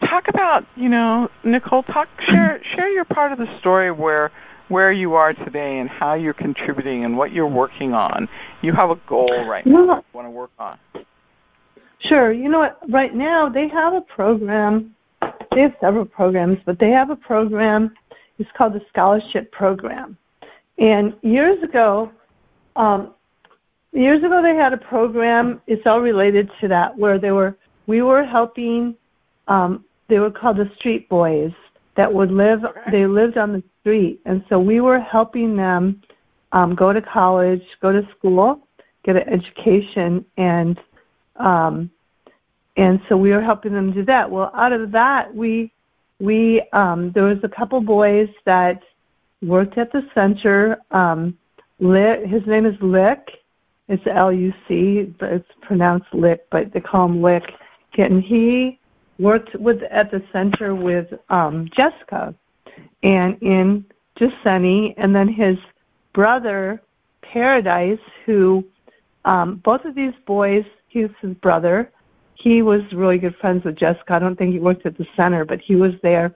[0.00, 4.30] talk about you know Nicole, talk share share your part of the story where
[4.68, 8.28] where you are today and how you're contributing and what you're working on.
[8.62, 10.78] You have a goal right now well, you want to work on.
[12.00, 12.32] Sure.
[12.32, 12.78] You know what?
[12.90, 14.94] Right now they have a program.
[15.52, 17.94] They have several programs, but they have a program.
[18.38, 20.18] It's called the Scholarship Program.
[20.78, 22.10] And years ago,
[22.76, 23.14] um,
[23.92, 25.60] years ago, they had a program.
[25.66, 27.56] It's all related to that, where they were
[27.86, 28.94] we were helping.
[29.48, 31.52] Um, they were called the Street Boys
[31.96, 32.64] that would live.
[32.64, 32.90] Okay.
[32.90, 36.02] They lived on the street, and so we were helping them
[36.52, 38.66] um, go to college, go to school,
[39.04, 40.80] get an education, and
[41.36, 41.90] um,
[42.76, 44.30] and so we were helping them do that.
[44.30, 45.70] Well, out of that, we
[46.20, 48.82] we um, there was a couple boys that
[49.42, 50.80] worked at the center.
[50.90, 51.38] Um,
[51.80, 53.42] Lick, his name is Lick.
[53.88, 57.52] It's L U C, but it's pronounced Lick, but they call him Lick.
[57.98, 58.78] And he
[59.18, 62.34] worked with at the center with um, Jessica,
[63.02, 63.84] and in
[64.42, 65.58] Sunny, and then his
[66.12, 66.80] brother
[67.22, 68.64] Paradise, who
[69.24, 71.90] um, both of these boys, he was his brother.
[72.36, 74.14] He was really good friends with Jessica.
[74.14, 76.34] I don't think he worked at the center, but he was there,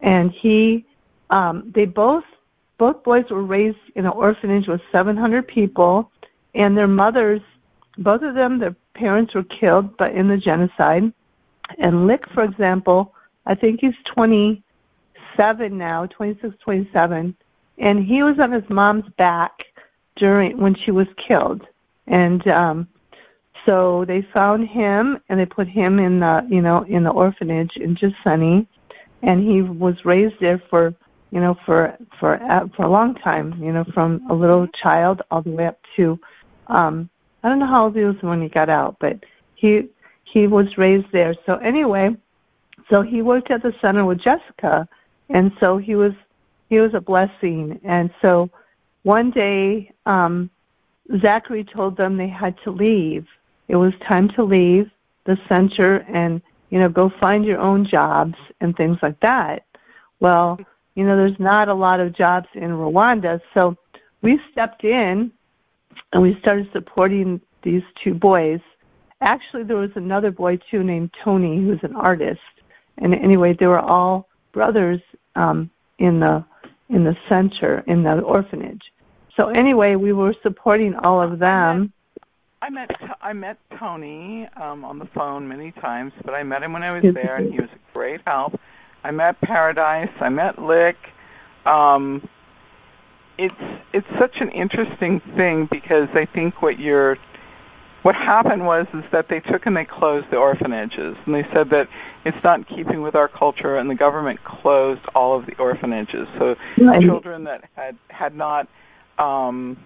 [0.00, 0.84] and he,
[1.30, 2.24] um, they both,
[2.78, 6.10] both boys were raised in an orphanage with 700 people,
[6.54, 7.40] and their mothers,
[7.98, 11.12] both of them, their parents were killed, but in the genocide.
[11.78, 13.14] And Lick, for example,
[13.46, 14.62] I think he's 27
[15.78, 17.36] now, 26, 27,
[17.78, 19.66] and he was on his mom's back
[20.16, 21.66] during when she was killed.
[22.06, 22.88] And um
[23.64, 27.76] so they found him and they put him in the you know in the orphanage
[27.76, 28.66] in Gisenyi,
[29.22, 30.94] and he was raised there for
[31.32, 32.38] you know for for
[32.76, 33.54] for a long time.
[33.60, 36.18] You know from a little child all the way up to
[36.68, 37.10] um
[37.42, 39.24] I don't know how old he was when he got out, but
[39.56, 39.88] he
[40.24, 41.34] he was raised there.
[41.44, 42.16] So anyway,
[42.88, 44.88] so he worked at the center with Jessica,
[45.28, 46.12] and so he was
[46.68, 47.80] he was a blessing.
[47.84, 48.50] And so
[49.02, 50.50] one day, um,
[51.20, 53.26] Zachary told them they had to leave.
[53.68, 54.90] It was time to leave
[55.24, 59.64] the center and you know go find your own jobs and things like that.
[60.20, 60.60] Well,
[60.94, 63.76] you know there's not a lot of jobs in Rwanda, so
[64.20, 65.32] we stepped in
[66.12, 68.60] and we started supporting these two boys
[69.22, 72.40] actually there was another boy too named Tony who's an artist.
[72.98, 75.00] And anyway, they were all brothers
[75.36, 76.44] um, in the
[76.90, 78.82] in the center in the orphanage.
[79.36, 81.92] So anyway, we were supporting all of them.
[82.60, 82.90] I met
[83.22, 86.92] I met Tony um, on the phone many times, but I met him when I
[86.92, 88.60] was there, and he was a great help.
[89.04, 90.10] I met Paradise.
[90.20, 90.96] I met Lick.
[91.66, 92.28] Um,
[93.38, 93.54] it's
[93.92, 97.16] it's such an interesting thing because I think what you're
[98.02, 101.70] what happened was is that they took and they closed the orphanages and they said
[101.70, 101.88] that
[102.24, 106.26] it's not in keeping with our culture and the government closed all of the orphanages
[106.38, 107.00] so right.
[107.00, 108.68] children that had had not
[109.18, 109.78] um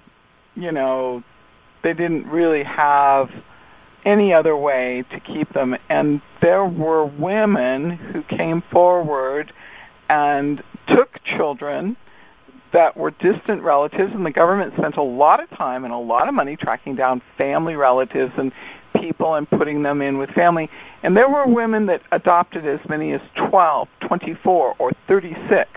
[0.55, 1.23] you know
[1.83, 3.29] they didn't really have
[4.07, 9.53] any other way to keep them and there were women who came forward
[10.09, 11.97] and took children
[12.73, 16.29] that were distant relatives, and the government spent a lot of time and a lot
[16.29, 18.53] of money tracking down family relatives and
[19.01, 20.69] people and putting them in with family.
[21.03, 25.71] And there were women that adopted as many as 12, 24, or 36.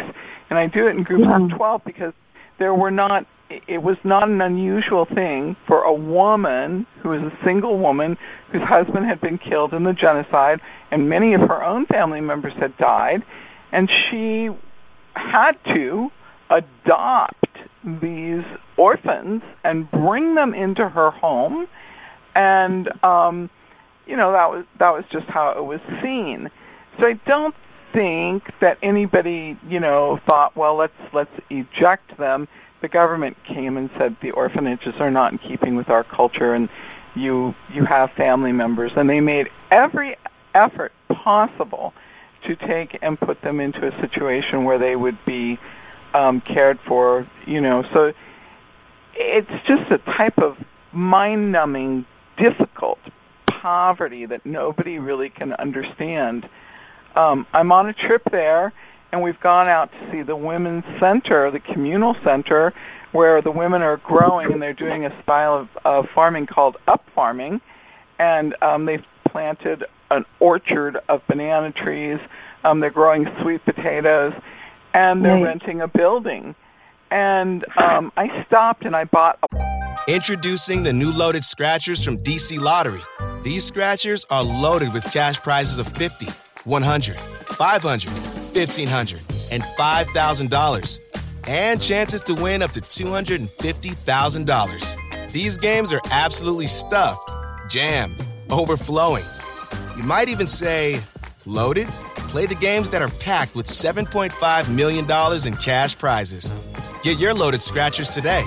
[0.50, 2.14] And I do it in groups of 12 because
[2.58, 7.38] there were not it was not an unusual thing for a woman who was a
[7.44, 8.18] single woman
[8.52, 12.54] whose husband had been killed in the genocide and many of her own family members
[12.54, 13.24] had died
[13.72, 14.50] and she
[15.16, 16.12] had to
[16.50, 17.46] adopt
[17.84, 18.44] these
[18.78, 21.68] orphans and bring them into her home.
[22.36, 23.50] And um
[24.06, 26.50] you know that was that was just how it was seen.
[27.00, 27.56] So i don't
[27.94, 32.48] think that anybody you know thought well let's let's eject them
[32.82, 36.70] the government came and said the orphanages are not in keeping with our culture and
[37.16, 40.16] you you have family members and they made every
[40.54, 41.94] effort possible
[42.46, 45.60] to take and put them into a situation where they would be
[46.14, 47.84] um, cared for, you know.
[47.94, 48.14] So
[49.16, 50.58] it's just a type of
[50.92, 52.06] mind-numbing,
[52.38, 53.00] difficult
[53.48, 56.48] poverty that nobody really can understand.
[57.16, 58.74] Um, I'm on a trip there,
[59.12, 62.74] and we've gone out to see the women's center, the communal center,
[63.12, 67.04] where the women are growing and they're doing a style of, of farming called up
[67.16, 67.60] farming,
[68.20, 72.20] and um, they've planted an orchard of banana trees.
[72.64, 74.34] Um, they're growing sweet potatoes,
[74.94, 75.44] and they're right.
[75.44, 76.56] renting a building.
[77.12, 80.04] And um, I stopped and I bought a.
[80.08, 83.02] Introducing the new loaded scratchers from DC Lottery.
[83.44, 86.28] These scratchers are loaded with cash prizes of 50,
[86.66, 91.00] 100, 500, 1500, and $5,000.
[91.48, 95.32] And chances to win up to $250,000.
[95.32, 97.32] These games are absolutely stuffed,
[97.70, 99.24] jammed, overflowing.
[99.98, 101.02] You might even say
[101.46, 101.88] loaded.
[102.30, 105.06] Play the games that are packed with $7.5 million
[105.48, 106.54] in cash prizes.
[107.04, 108.44] Get your loaded scratchers today.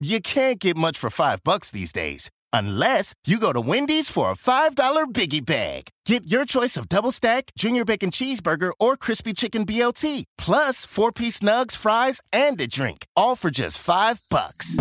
[0.00, 2.30] You can't get much for five bucks these days.
[2.52, 4.74] Unless you go to Wendy's for a $5
[5.12, 5.88] biggie bag.
[6.06, 11.12] Get your choice of double stack, junior bacon cheeseburger, or crispy chicken BLT, plus four
[11.12, 14.76] piece nugs, fries, and a drink, all for just five bucks.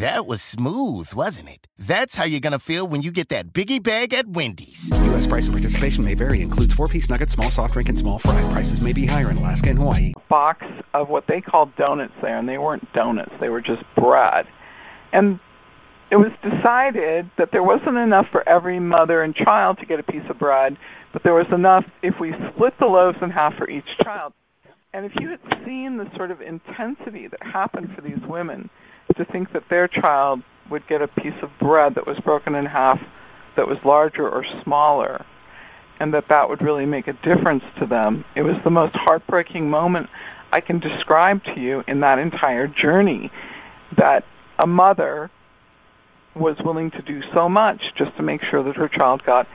[0.00, 1.68] That was smooth, wasn't it?
[1.78, 4.90] That's how you're going to feel when you get that biggie bag at Wendy's.
[5.04, 5.26] U.S.
[5.26, 6.42] price and participation may vary.
[6.42, 8.46] Includes four-piece nuggets, small soft drink, and small fry.
[8.52, 10.12] Prices may be higher in Alaska and Hawaii.
[10.28, 14.46] Box of what they called donuts there, and they weren't donuts; they were just bread.
[15.14, 15.40] And
[16.10, 20.02] it was decided that there wasn't enough for every mother and child to get a
[20.02, 20.76] piece of bread,
[21.14, 24.34] but there was enough if we split the loaves in half for each child.
[24.92, 28.68] And if you had seen the sort of intensity that happened for these women
[29.16, 32.66] to think that their child would get a piece of bread that was broken in
[32.66, 33.00] half
[33.56, 35.24] that was larger or smaller,
[35.98, 39.70] and that that would really make a difference to them, it was the most heartbreaking
[39.70, 40.08] moment
[40.52, 43.30] I can describe to you in that entire journey
[43.96, 44.24] that
[44.58, 45.30] a mother
[46.34, 49.48] was willing to do so much just to make sure that her child got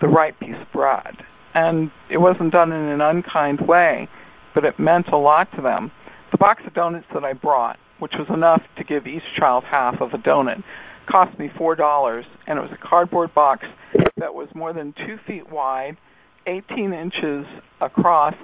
[0.00, 1.24] the right piece of bread.
[1.54, 4.08] And it wasn't done in an unkind way,
[4.54, 5.90] but it meant a lot to them.
[6.32, 10.00] The box of donuts that I brought, which was enough to give each child half
[10.00, 10.62] of a donut,
[11.06, 13.66] cost me four dollars, and it was a cardboard box
[14.16, 15.96] that was more than two feet wide,
[16.46, 17.46] 18 inches
[17.80, 18.34] across,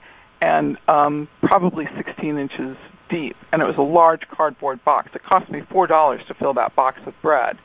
[0.41, 2.77] and um, probably 16 inches
[3.09, 3.37] deep.
[3.53, 5.11] And it was a large cardboard box.
[5.15, 7.59] It cost me four dollars to fill that box with bread.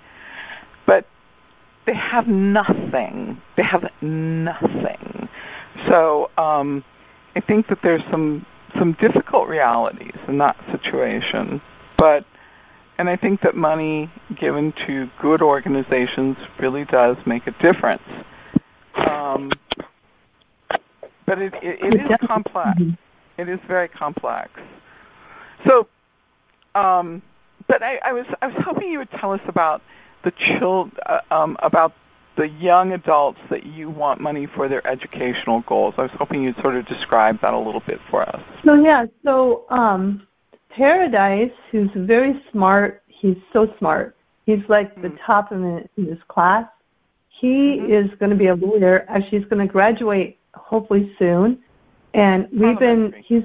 [0.85, 1.07] But
[1.85, 3.41] they have nothing.
[3.55, 5.29] They have nothing.
[5.87, 6.83] So um,
[7.35, 8.45] I think that there's some
[8.77, 11.61] some difficult realities in that situation.
[11.97, 12.25] But
[12.97, 18.01] and I think that money given to good organizations really does make a difference.
[18.95, 19.51] Um,
[21.25, 22.81] but it, it, it is complex.
[23.37, 24.49] It is very complex.
[25.67, 25.87] So,
[26.73, 27.21] um,
[27.67, 29.81] but I, I was I was hoping you would tell us about
[30.23, 31.93] the child uh, um, about
[32.37, 35.95] the young adults that you want money for their educational goals.
[35.97, 38.41] I was hoping you'd sort of describe that a little bit for us.
[38.63, 40.27] So yeah, so um,
[40.77, 44.15] Paradise, who's very smart, he's so smart.
[44.45, 45.01] He's like mm-hmm.
[45.01, 46.67] the top in, in his class.
[47.29, 47.91] He mm-hmm.
[47.91, 49.05] is going to be a lawyer.
[49.09, 51.59] Actually, he's going to graduate hopefully soon.
[52.13, 53.43] And we've been he's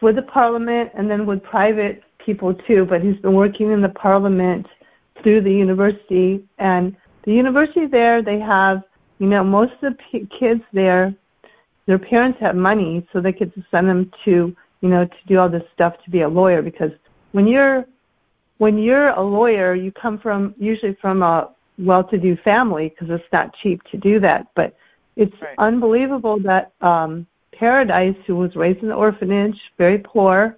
[0.00, 2.84] with the parliament and then with private people too.
[2.84, 4.66] But he's been working in the parliament
[5.22, 8.82] through the university and the university there they have
[9.18, 11.14] you know most of the p- kids there
[11.86, 15.48] their parents have money so they could send them to you know to do all
[15.48, 16.92] this stuff to be a lawyer because
[17.32, 17.84] when you're
[18.58, 21.50] when you're a lawyer you come from usually from a
[21.80, 24.46] well-to-do family because it's not cheap to do that.
[24.54, 24.76] But
[25.16, 25.54] it's right.
[25.58, 30.56] unbelievable that um paradise who was raised in an orphanage very poor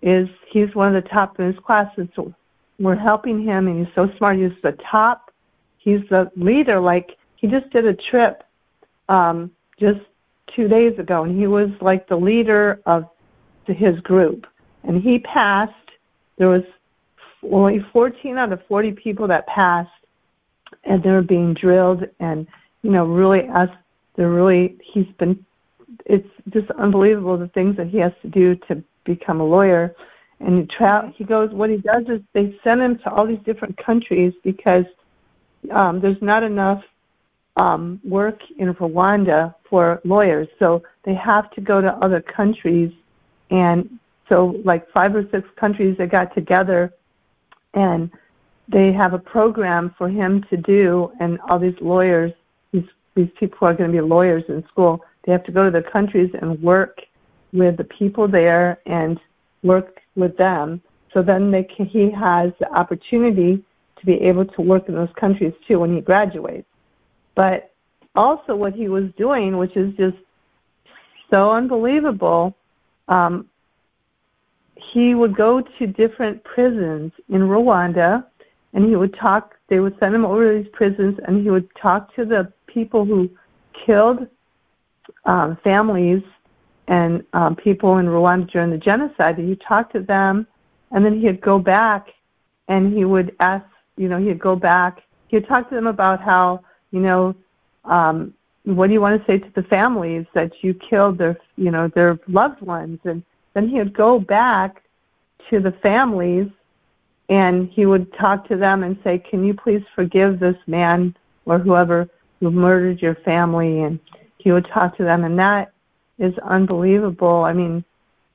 [0.00, 2.34] is he's one of the top in his class and so
[2.80, 4.36] we're helping him and he's so smart.
[4.38, 5.30] He's the top.
[5.78, 6.80] He's the leader.
[6.80, 8.44] Like he just did a trip
[9.08, 10.00] um just
[10.54, 13.08] two days ago and he was like the leader of
[13.66, 14.46] his group
[14.84, 15.72] and he passed
[16.36, 16.64] there was
[17.50, 19.90] only 14 out of 40 people that passed
[20.84, 22.46] and they were being drilled and
[22.82, 23.70] you know really us
[24.16, 25.44] they're really he's been
[26.06, 29.94] it's just unbelievable the things that he has to do to become a lawyer
[30.40, 33.38] and he tra- he goes what he does is they send him to all these
[33.44, 34.84] different countries because
[35.70, 36.82] um, there's not enough
[37.56, 42.92] um, work in Rwanda for lawyers, so they have to go to other countries.
[43.52, 43.98] And
[44.28, 46.92] so, like five or six countries, they got together,
[47.74, 48.10] and
[48.66, 51.12] they have a program for him to do.
[51.20, 52.32] And all these lawyers,
[52.72, 55.64] these these people who are going to be lawyers in school, they have to go
[55.66, 57.00] to the countries and work
[57.52, 59.20] with the people there and
[59.62, 60.80] work with them.
[61.12, 63.62] So then they can, he has the opportunity
[63.98, 66.66] to be able to work in those countries too when he graduates.
[67.34, 67.70] But
[68.14, 70.16] also what he was doing, which is just
[71.30, 72.56] so unbelievable,
[73.12, 73.46] um,
[74.74, 78.24] he would go to different prisons in Rwanda
[78.72, 81.68] and he would talk, they would send him over to these prisons and he would
[81.76, 83.30] talk to the people who
[83.86, 84.26] killed
[85.24, 86.22] um, families
[86.88, 89.38] and um, people in Rwanda during the genocide.
[89.38, 90.46] And he'd talk to them
[90.90, 92.08] and then he'd go back
[92.68, 95.02] and he would ask you know, he'd go back.
[95.28, 97.34] He'd talk to them about how, you know,
[97.84, 98.34] um,
[98.64, 101.88] what do you want to say to the families that you killed their, you know,
[101.88, 103.00] their loved ones?
[103.04, 103.22] And
[103.54, 104.82] then he would go back
[105.50, 106.48] to the families
[107.28, 111.58] and he would talk to them and say, can you please forgive this man or
[111.58, 112.08] whoever
[112.40, 113.80] who murdered your family?
[113.80, 113.98] And
[114.38, 115.24] he would talk to them.
[115.24, 115.72] And that
[116.18, 117.44] is unbelievable.
[117.44, 117.84] I mean,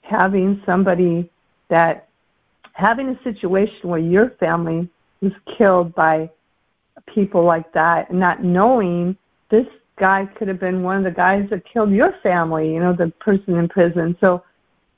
[0.02, 1.30] having somebody
[1.70, 2.08] that,
[2.74, 4.90] having a situation where your family
[5.22, 6.30] was killed by
[7.14, 9.16] people like that and not knowing
[9.50, 9.68] this
[9.98, 13.10] guy could have been one of the guys that killed your family, you know, the
[13.20, 14.16] person in prison.
[14.22, 14.44] So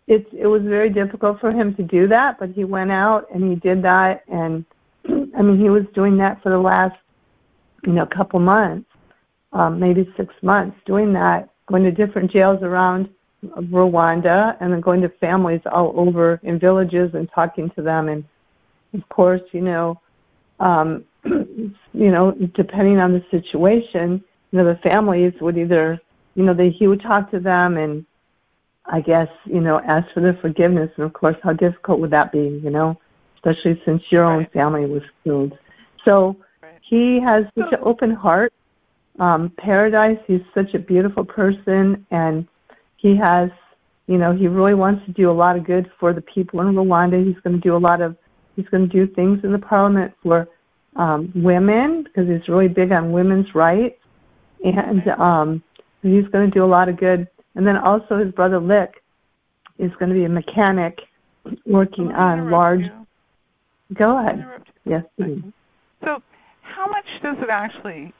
[0.07, 3.49] it it was very difficult for him to do that, but he went out and
[3.49, 4.65] he did that, and
[5.37, 6.97] I mean he was doing that for the last
[7.85, 8.89] you know couple months,
[9.53, 13.07] um, maybe six months, doing that, going to different jails around
[13.45, 18.23] Rwanda, and then going to families all over in villages and talking to them, and
[18.93, 19.99] of course you know.
[20.59, 25.99] Um, you know, depending on the situation, you know, the families would either,
[26.35, 28.05] you know, they, he would talk to them and
[28.85, 30.89] I guess, you know, ask for their forgiveness.
[30.95, 32.99] And of course, how difficult would that be, you know,
[33.35, 34.35] especially since your right.
[34.35, 35.57] own family was killed.
[36.05, 36.73] So right.
[36.81, 38.51] he has such an open heart.
[39.19, 42.47] Um, Paradise, he's such a beautiful person and
[42.97, 43.51] he has,
[44.07, 46.73] you know, he really wants to do a lot of good for the people in
[46.73, 47.23] Rwanda.
[47.23, 48.17] He's going to do a lot of,
[48.55, 50.47] he's going to do things in the parliament for
[50.95, 53.98] um, women because he's really big on women's rights.
[54.63, 55.63] And um,
[56.01, 59.03] he's going to do a lot of good and then also his brother Lick
[59.77, 60.99] is going to be a mechanic
[61.65, 62.81] working on large.
[62.81, 63.07] You.
[63.95, 64.45] Go ahead.
[64.85, 65.03] Yes.
[65.17, 65.41] Please.
[66.03, 66.21] So,
[66.61, 68.13] how much does it actually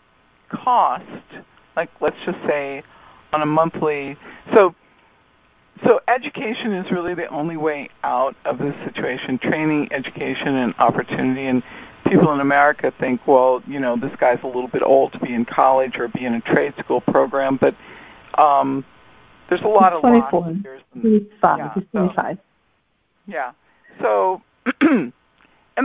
[0.50, 1.06] cost?
[1.76, 2.84] Like, let's just say
[3.32, 4.18] on a monthly.
[4.54, 4.74] So,
[5.86, 9.38] so education is really the only way out of this situation.
[9.38, 11.46] Training, education, and opportunity.
[11.46, 11.64] And
[12.10, 15.34] people in America think, well, you know, this guy's a little bit old to be
[15.34, 17.76] in college or be in a trade school program, but
[18.41, 18.86] um,
[19.49, 20.41] there's a lot of 24.
[20.41, 20.82] lost years.
[20.93, 21.57] And, 25.
[21.57, 22.38] Yeah, He's 25.
[22.38, 22.41] So,
[23.28, 23.51] yeah.
[24.01, 24.41] So,
[24.82, 25.12] and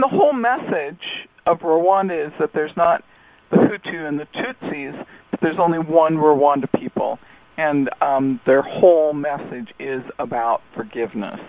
[0.01, 3.03] the whole message of Rwanda is that there's not
[3.51, 7.19] the Hutu and the Tutsis, but there's only one Rwanda people.
[7.57, 11.41] And um, their whole message is about forgiveness.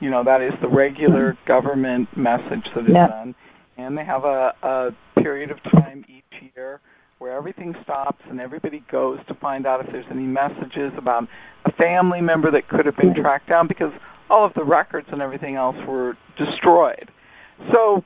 [0.00, 3.08] You know, that is the regular government message that is yep.
[3.08, 3.34] done.
[3.76, 6.80] And they have a, a period of time each year
[7.18, 11.28] where everything stops and everybody goes to find out if there's any messages about
[11.64, 13.22] a family member that could have been mm-hmm.
[13.22, 13.92] tracked down because
[14.28, 17.10] all of the records and everything else were destroyed.
[17.70, 18.04] So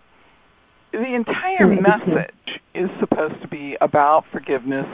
[0.93, 1.83] the entire mm-hmm.
[1.83, 4.87] message is supposed to be about forgiveness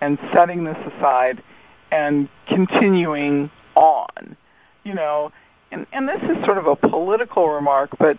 [0.00, 1.42] and setting this aside
[1.90, 4.36] and continuing on.
[4.84, 5.32] You know,
[5.70, 8.18] and, and this is sort of a political remark, but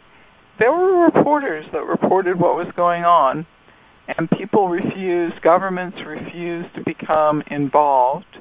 [0.60, 3.46] there were reporters that reported what was going on
[4.08, 8.40] and people refused, governments refused to become involved,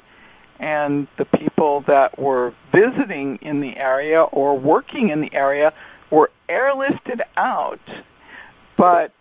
[0.61, 5.73] and the people that were visiting in the area or working in the area
[6.11, 7.81] were airlifted out,
[8.79, 9.13] but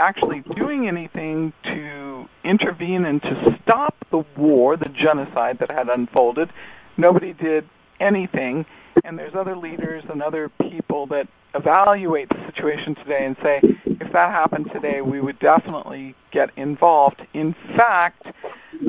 [0.00, 6.50] actually doing anything to intervene and to stop the war, the genocide that had unfolded,
[6.96, 7.68] nobody did
[8.00, 8.66] anything.
[9.04, 11.28] And there's other leaders and other people that
[11.58, 17.20] evaluate the situation today and say, if that happened today, we would definitely get involved.
[17.34, 18.26] In fact,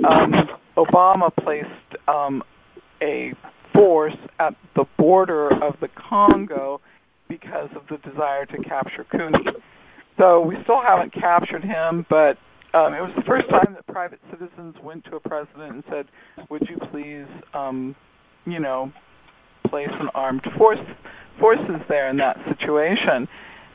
[0.07, 1.67] um, Obama placed
[2.07, 2.43] um,
[3.01, 3.33] a
[3.73, 6.81] force at the border of the Congo
[7.27, 9.53] because of the desire to capture Kony.
[10.17, 12.37] So we still haven't captured him, but
[12.73, 16.07] um, it was the first time that private citizens went to a president and said,
[16.49, 17.95] "Would you please, um,
[18.45, 18.91] you know,
[19.69, 20.79] place an armed force
[21.39, 23.27] forces there in that situation?"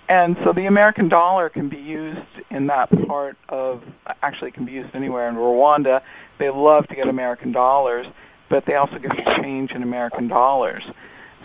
[0.09, 3.83] And so the American dollar can be used in that part of,
[4.23, 6.03] actually can be used anywhere in Rwanda.
[6.39, 8.07] They love to get American dollars,
[8.51, 10.83] but they also get to change in American dollars.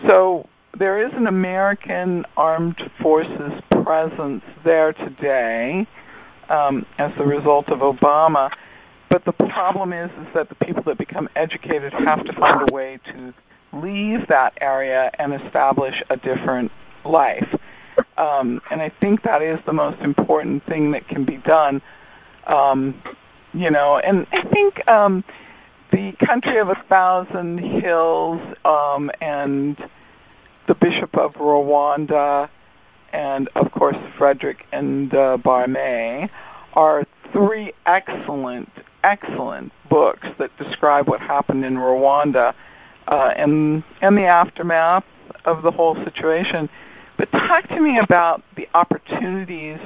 [0.06, 0.46] So
[0.76, 3.52] there is an American armed forces
[3.82, 5.86] presence there today
[6.50, 8.50] um, as a result of Obama.
[9.08, 12.72] But the problem is, is that the people that become educated have to find a
[12.72, 13.34] way to
[13.72, 16.70] leave that area and establish a different
[17.04, 17.48] life.
[18.16, 21.82] Um, and I think that is the most important thing that can be done.
[22.46, 23.02] Um,
[23.52, 25.24] you know, and I think um,
[25.92, 29.76] the country of a thousand hills um, and
[30.66, 32.48] the Bishop of Rwanda
[33.12, 36.30] and of course Frederick and uh, Barme
[36.74, 38.70] are three excellent,
[39.02, 42.54] excellent books that describe what happened in Rwanda
[43.10, 45.04] uh, and and the aftermath
[45.44, 46.68] of the whole situation.
[47.16, 49.78] But talk to me about the opportunities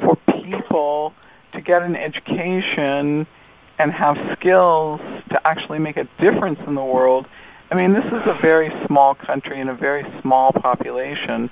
[0.00, 1.12] for people
[1.52, 3.26] to get an education
[3.78, 5.00] and have skills
[5.30, 7.26] to actually make a difference in the world.
[7.70, 11.50] I mean, this is a very small country and a very small population,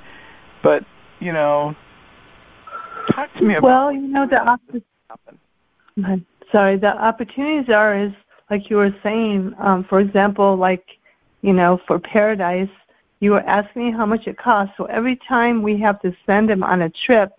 [0.62, 0.84] but
[1.18, 1.74] you know,
[3.10, 3.66] talk to me about.
[3.66, 4.60] Well, you know, the opp-
[6.52, 8.12] sorry, the opportunities are is
[8.50, 9.54] like you were saying.
[9.58, 10.98] Um, for example, like
[11.42, 12.68] you know, for Paradise,
[13.20, 14.74] you were asking me how much it costs.
[14.76, 17.32] So every time we have to send him on a trip,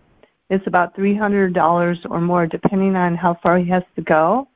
[0.50, 4.48] it's about $300 or more, depending on how far he has to go.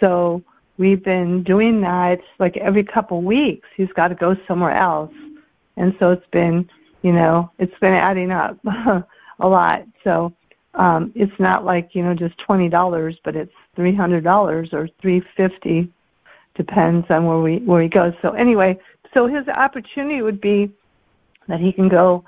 [0.00, 0.42] So
[0.78, 3.68] we've been doing that like every couple weeks.
[3.76, 5.12] He's got to go somewhere else,
[5.76, 6.68] and so it's been,
[7.02, 9.04] you know, it's been adding up a
[9.48, 9.86] lot.
[10.04, 10.32] So
[10.74, 14.88] um, it's not like you know just twenty dollars, but it's three hundred dollars or
[15.00, 15.90] three fifty,
[16.54, 18.14] depends on where we where he goes.
[18.22, 18.78] So anyway,
[19.14, 20.70] so his opportunity would be
[21.48, 22.24] that he can go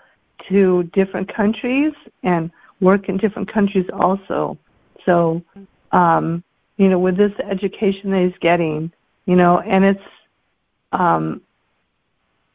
[0.48, 4.58] to different countries and work in different countries also.
[5.04, 5.42] So,
[5.92, 6.42] um,
[6.76, 8.92] you know, with this education that he's getting,
[9.26, 10.02] you know, and it's
[10.90, 11.40] um,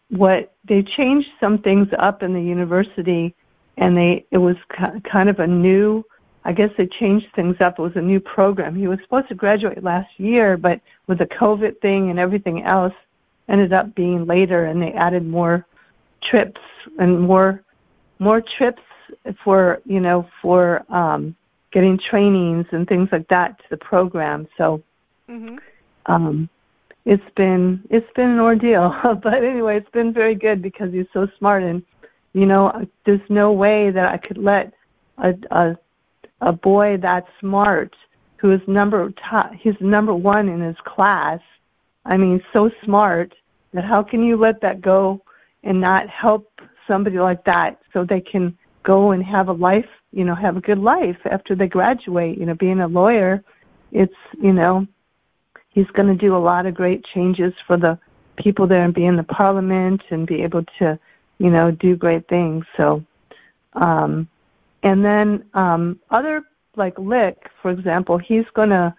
[0.09, 3.33] what they changed some things up in the university,
[3.77, 4.57] and they it was
[5.03, 6.03] kind of a new.
[6.43, 7.77] I guess they changed things up.
[7.77, 8.73] It was a new program.
[8.75, 12.93] He was supposed to graduate last year, but with the COVID thing and everything else,
[13.49, 15.65] ended up being later, and they added more
[16.21, 16.61] trips
[16.99, 17.63] and more
[18.19, 18.81] more trips
[19.43, 21.35] for you know for um,
[21.71, 24.47] getting trainings and things like that to the program.
[24.57, 24.81] So
[25.29, 25.57] mm-hmm.
[26.05, 26.49] um,
[27.05, 31.27] it's been it's been an ordeal, but anyway, it's been very good because he's so
[31.37, 31.83] smart and
[32.37, 34.73] you know there's no way that I could let
[35.17, 35.77] a a,
[36.41, 37.93] a boy that smart
[38.37, 41.39] who is number top, he's number one in his class.
[42.05, 43.33] I mean, so smart
[43.73, 45.21] that how can you let that go
[45.63, 46.49] and not help
[46.87, 50.61] somebody like that so they can go and have a life, you know, have a
[50.61, 52.37] good life after they graduate.
[52.37, 53.43] You know, being a lawyer,
[53.91, 54.87] it's, you know,
[55.69, 57.99] he's going to do a lot of great changes for the
[58.37, 60.97] people there and be in the parliament and be able to,
[61.39, 62.65] you know, do great things.
[62.75, 63.03] So,
[63.73, 64.27] um,
[64.83, 66.43] and then um, other
[66.75, 68.95] like Lick, for example, he's to.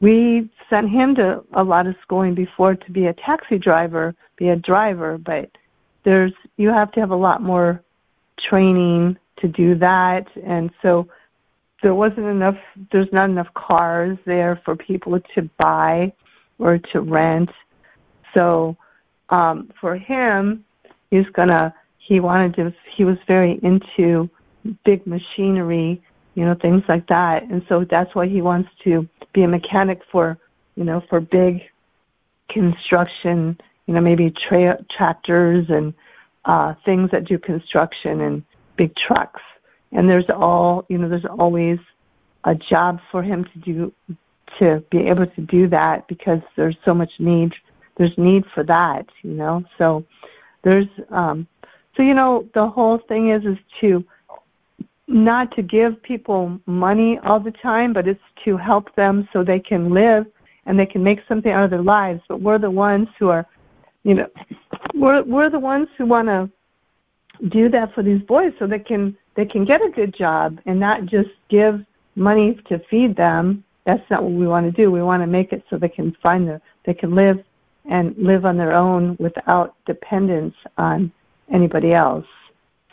[0.00, 4.48] We sent him to a lot of schooling before to be a taxi driver, be
[4.48, 5.48] a driver, but
[6.04, 7.82] there's you have to have a lot more
[8.36, 11.08] training to do that and so
[11.82, 12.56] there wasn't enough
[12.90, 16.12] there's not enough cars there for people to buy
[16.58, 17.50] or to rent
[18.34, 18.76] so
[19.30, 20.64] um for him
[21.10, 24.28] he's gonna he wanted to he was very into
[24.84, 26.02] big machinery
[26.34, 30.02] you know things like that and so that's why he wants to be a mechanic
[30.10, 30.38] for
[30.76, 31.62] you know for big
[32.48, 35.94] construction you know, maybe tra- tractors and
[36.44, 38.44] uh, things that do construction and
[38.76, 39.42] big trucks.
[39.92, 41.78] And there's all, you know, there's always
[42.44, 43.92] a job for him to do
[44.58, 47.54] to be able to do that because there's so much need.
[47.96, 49.64] There's need for that, you know.
[49.78, 50.04] So
[50.62, 51.46] there's, um,
[51.96, 54.04] so you know, the whole thing is is to
[55.08, 59.60] not to give people money all the time, but it's to help them so they
[59.60, 60.26] can live
[60.64, 62.22] and they can make something out of their lives.
[62.28, 63.46] But we're the ones who are
[64.04, 64.28] you know,
[64.94, 66.50] we're we're the ones who want to
[67.48, 70.78] do that for these boys so they can they can get a good job and
[70.78, 71.84] not just give
[72.14, 73.64] money to feed them.
[73.84, 74.90] That's not what we want to do.
[74.90, 77.42] We want to make it so they can find the they can live
[77.84, 81.12] and live on their own without dependence on
[81.50, 82.26] anybody else.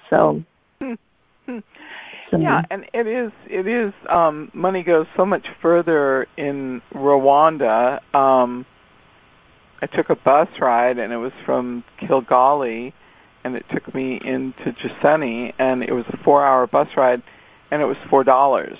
[0.10, 0.43] So.
[2.32, 8.00] So, yeah, and it is it is um money goes so much further in Rwanda.
[8.14, 8.68] Um
[9.82, 12.93] I took a bus ride, and it was from Kigali,
[13.43, 17.24] and it took me into Gisenyi, and it was a four-hour bus ride,
[17.72, 18.78] and it was four dollars.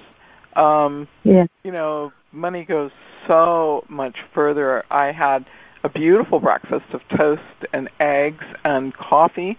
[0.56, 1.46] Um, yeah.
[1.64, 2.92] You know, money goes
[3.28, 4.84] so much further.
[4.92, 5.46] I had
[5.84, 7.42] a beautiful breakfast of toast
[7.74, 9.58] and eggs and coffee,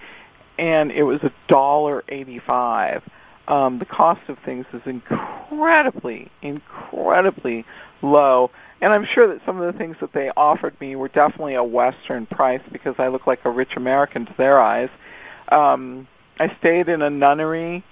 [0.59, 3.03] and it was a dollar eighty-five.
[3.49, 7.65] Um, the cost of things is incredibly, incredibly
[8.03, 8.51] low
[8.81, 11.65] and I'm sure that some of the things that they offered me were definitely a
[11.65, 14.89] Western price because I look like a rich American to their eyes.
[15.51, 16.09] Um,
[16.39, 17.85] I stayed in a nunnery,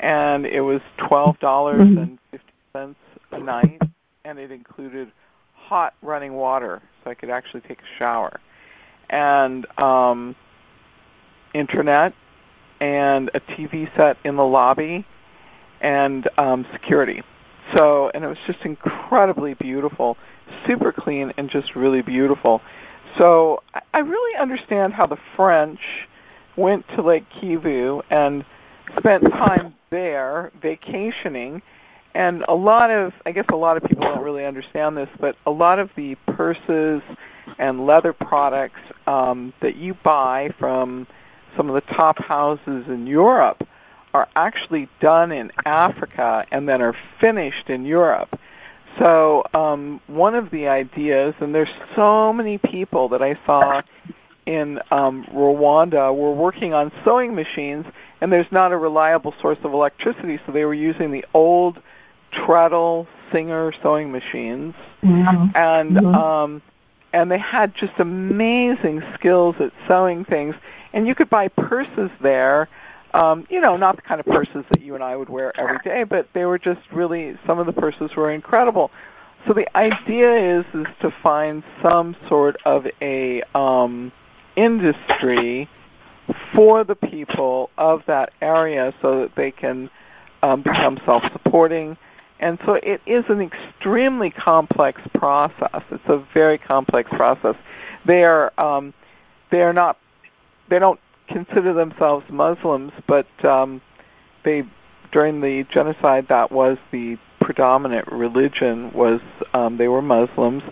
[0.00, 2.98] and it was twelve dollars and fifty cents
[3.30, 3.80] a night,
[4.24, 5.12] and it included
[5.72, 8.38] hot running water, so I could actually take a shower,
[9.08, 10.36] and um,
[11.54, 12.12] internet,
[12.78, 15.06] and a TV set in the lobby,
[15.80, 17.22] and um, security.
[17.74, 20.18] So, and it was just incredibly beautiful
[20.66, 22.60] super clean and just really beautiful.
[23.18, 23.62] So
[23.94, 25.80] I really understand how the French
[26.56, 28.44] went to Lake Kivu and
[28.98, 31.62] spent time there vacationing.
[32.14, 35.36] And a lot of, I guess a lot of people don't really understand this, but
[35.46, 37.02] a lot of the purses
[37.58, 41.06] and leather products um, that you buy from
[41.56, 43.66] some of the top houses in Europe
[44.14, 48.38] are actually done in Africa and then are finished in Europe.
[48.98, 53.80] So um, one of the ideas, and there's so many people that I saw
[54.44, 57.86] in um, Rwanda were working on sewing machines,
[58.20, 61.80] and there's not a reliable source of electricity, so they were using the old
[62.32, 65.56] treadle Singer sewing machines, mm-hmm.
[65.56, 66.14] and mm-hmm.
[66.14, 66.62] Um,
[67.12, 70.54] and they had just amazing skills at sewing things.
[70.92, 72.68] And you could buy purses there.
[73.14, 75.78] Um, you know, not the kind of purses that you and I would wear every
[75.84, 78.90] day, but they were just really some of the purses were incredible.
[79.46, 84.12] So the idea is is to find some sort of a um,
[84.56, 85.68] industry
[86.54, 89.90] for the people of that area so that they can
[90.42, 91.96] um, become self-supporting.
[92.42, 95.82] And so it is an extremely complex process.
[95.92, 97.54] It's a very complex process.
[98.04, 98.92] They are um,
[99.50, 99.96] they are not
[100.68, 103.80] they don't consider themselves Muslims, but um,
[104.42, 104.64] they
[105.12, 109.20] during the genocide that was the predominant religion was
[109.54, 110.64] um, they were Muslims,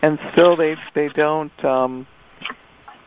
[0.00, 2.06] and still they they don't um,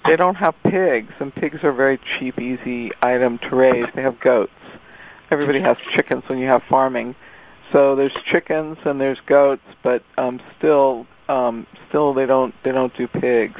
[0.06, 3.88] they don't have pigs, and pigs are a very cheap, easy item to raise.
[3.96, 4.52] They have goats.
[5.32, 7.16] Everybody has chickens when you have farming,
[7.74, 12.96] so there's chickens and there's goats, but um, still um, still they don't they don't
[12.96, 13.60] do pigs.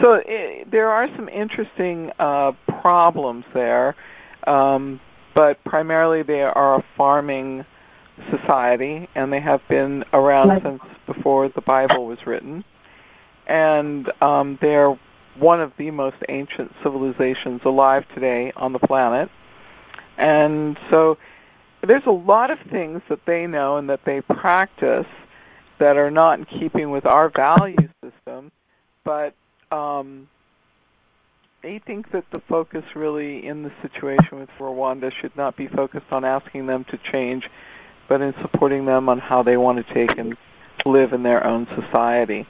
[0.00, 3.96] So it, there are some interesting uh, problems there,
[4.46, 5.00] um,
[5.34, 7.66] but primarily they are a farming
[8.30, 12.64] society, and they have been around since before the Bible was written.
[13.48, 14.96] And um, they're
[15.36, 19.30] one of the most ancient civilizations alive today on the planet.
[20.16, 21.16] And so
[21.82, 25.06] there's a lot of things that they know and that they practice
[25.78, 28.50] that are not in keeping with our value system,
[29.04, 29.34] but
[29.70, 30.28] um,
[31.62, 36.10] they think that the focus really in the situation with Rwanda should not be focused
[36.10, 37.48] on asking them to change
[38.08, 40.36] but in supporting them on how they want to take and
[40.84, 42.46] live in their own society.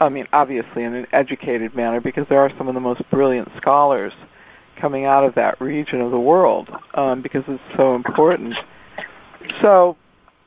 [0.00, 3.50] I mean, obviously in an educated manner, because there are some of the most brilliant
[3.58, 4.12] scholars
[4.76, 8.54] coming out of that region of the world, um, because it's so important.
[9.60, 9.96] So,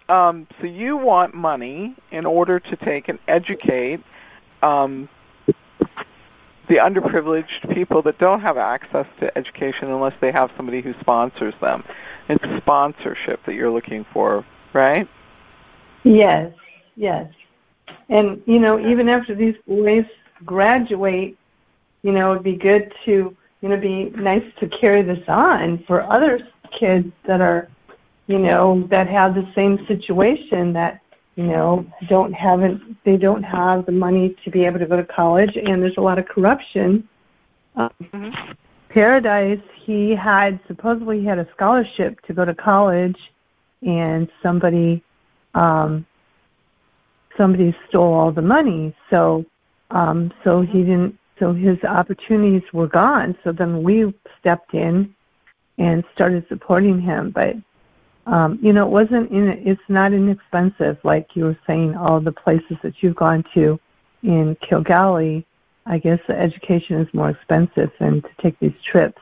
[0.07, 4.01] um, so you want money in order to take and educate
[4.61, 5.09] um,
[6.67, 11.53] the underprivileged people that don't have access to education unless they have somebody who sponsors
[11.61, 11.84] them.
[12.30, 15.07] It's sponsorship that you're looking for, right?
[16.03, 16.53] Yes,
[16.95, 17.32] yes.
[18.07, 20.05] And you know, even after these boys
[20.45, 21.38] graduate,
[22.03, 26.03] you know, it'd be good to, you know, be nice to carry this on for
[26.03, 26.39] other
[26.78, 27.68] kids that are,
[28.28, 31.01] you know, that have the same situation that,
[31.36, 35.03] you know, don't haven't they don't have the money to be able to go to
[35.03, 37.07] college and there's a lot of corruption.
[37.76, 38.51] Um, mm-hmm.
[38.89, 43.18] Paradise, he had supposedly he had a scholarship to go to college,
[43.86, 45.03] and somebody
[45.53, 46.05] um,
[47.38, 48.95] somebody stole all the money.
[49.10, 49.45] So
[49.91, 51.18] um, so he didn't.
[51.39, 53.37] So his opportunities were gone.
[53.43, 55.13] So then we stepped in
[55.77, 57.31] and started supporting him.
[57.31, 57.55] But
[58.25, 59.31] um, you know, it wasn't.
[59.31, 61.95] In, it's not inexpensive, like you were saying.
[61.95, 63.79] All the places that you've gone to
[64.21, 65.45] in Kigali
[65.89, 69.21] I guess the education is more expensive and to take these trips.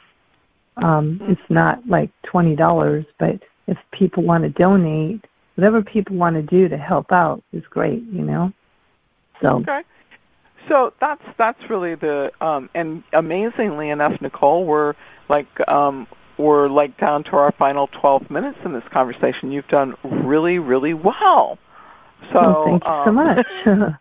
[0.78, 1.20] Um.
[1.24, 6.44] It's not like twenty dollars, but if people want to donate, whatever people want to
[6.44, 8.52] do to help out is great, you know.
[9.42, 9.82] So okay.
[10.68, 14.96] So that's that's really the um, and amazingly enough, Nicole, we're
[15.30, 16.08] like um,
[16.38, 19.52] we're like down to our final 12 minutes in this conversation.
[19.52, 21.58] You've done really, really well.
[22.34, 23.06] So well, thank you um,
[23.66, 23.96] so much.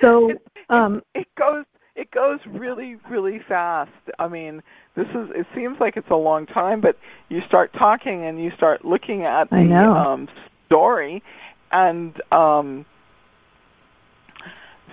[0.00, 0.32] so
[0.68, 1.64] um, it, it goes
[1.94, 3.90] it goes really really fast.
[4.18, 4.62] I mean,
[4.94, 6.96] this is it seems like it's a long time, but
[7.28, 10.28] you start talking and you start looking at the um,
[10.66, 11.22] story,
[11.70, 12.86] and um,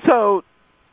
[0.07, 0.43] so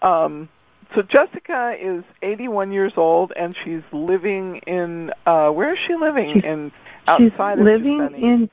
[0.03, 0.49] um,
[0.95, 6.35] so Jessica is 81 years old and she's living in uh, where is she living?
[6.35, 6.73] She's, in
[7.09, 8.51] outside she's living in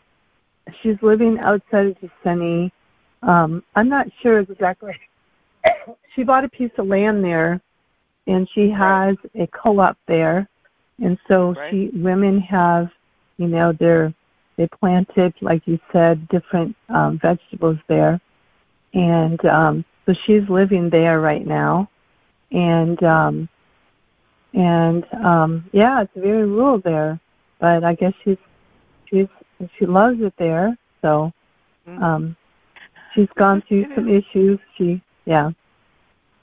[0.82, 2.72] she's living outside of Gisenyi.
[3.22, 4.94] Um, I'm not sure exactly.
[6.16, 7.60] She bought a piece of land there,
[8.28, 10.48] and she has a co-op there,
[11.00, 11.72] and so right.
[11.72, 12.92] she women have,
[13.38, 14.14] you know, they're
[14.56, 18.22] they planted like you said different um, vegetables there,
[18.94, 21.90] and um, so she's living there right now,
[22.52, 23.50] and um,
[24.54, 27.20] and um, yeah, it's very rural there,
[27.60, 28.38] but I guess she's
[29.10, 29.28] she's
[29.78, 31.32] she loves it there, so.
[31.88, 32.04] Mm-hmm.
[32.04, 32.36] Um,
[33.14, 34.60] she's gone through some issues.
[34.78, 35.52] She, yeah.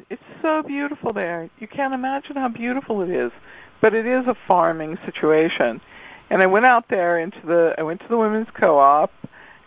[0.09, 1.49] It's so beautiful there.
[1.59, 3.31] You can't imagine how beautiful it is.
[3.81, 5.81] But it is a farming situation.
[6.31, 9.13] And I went out there into the I went to the women's co-op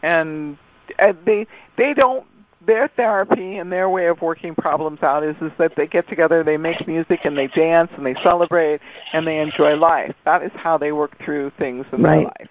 [0.01, 0.57] and
[0.99, 2.25] uh, they they don't
[2.65, 6.43] their therapy and their way of working problems out is is that they get together,
[6.43, 8.81] they make music and they dance and they celebrate
[9.13, 10.15] and they enjoy life.
[10.25, 12.15] That is how they work through things in right.
[12.15, 12.49] their life.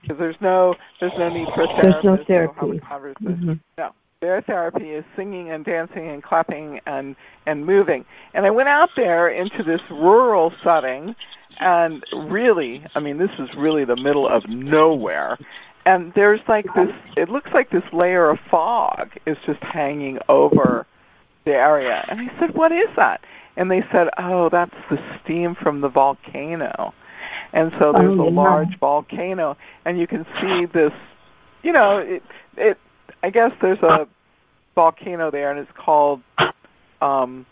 [0.00, 2.60] Because there's no there's no need for a There's no therapy.
[2.60, 3.36] or have a conversation.
[3.36, 3.52] Mm-hmm.
[3.78, 3.90] No
[4.20, 8.04] Their therapy is singing and dancing and clapping and and moving.
[8.34, 11.14] And I went out there into this rural setting,
[11.60, 15.38] and really, I mean, this is really the middle of nowhere.
[15.86, 16.90] And there's like this.
[17.16, 20.86] It looks like this layer of fog is just hanging over
[21.44, 22.04] the area.
[22.08, 23.20] And I said, "What is that?"
[23.56, 26.94] And they said, "Oh, that's the steam from the volcano."
[27.52, 30.92] And so there's Oh, a large volcano, and you can see this.
[31.62, 32.22] You know, it.
[32.56, 32.78] It.
[33.22, 34.08] I guess there's a
[34.74, 36.22] volcano there, and it's called.
[37.02, 37.44] Um,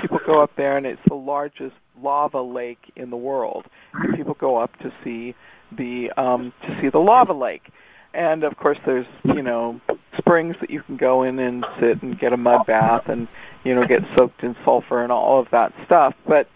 [0.00, 3.66] people go up there, and it's the largest lava lake in the world.
[3.94, 5.34] And people go up to see
[5.72, 7.70] the um, to see the lava lake.
[8.14, 9.80] And of course, there's you know
[10.18, 13.28] springs that you can go in and sit and get a mud bath and
[13.64, 16.14] you know get soaked in sulfur and all of that stuff.
[16.26, 16.48] But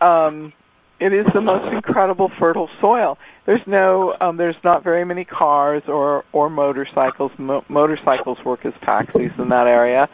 [0.00, 0.52] um,
[1.00, 3.18] it is the most incredible fertile soil.
[3.46, 7.32] There's no, um, there's not very many cars or or motorcycles.
[7.38, 10.08] Mo- motorcycles work as taxis in that area,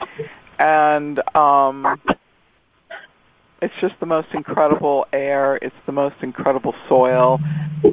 [0.59, 2.01] and um,
[3.62, 5.56] it's just the most incredible air.
[5.56, 7.40] It's the most incredible soil,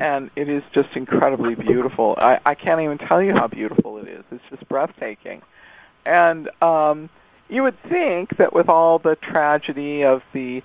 [0.01, 2.15] and it is just incredibly beautiful.
[2.18, 4.24] I, I can't even tell you how beautiful it is.
[4.32, 5.41] It's just breathtaking,
[6.05, 7.09] and um,
[7.49, 10.63] you would think that with all the tragedy of the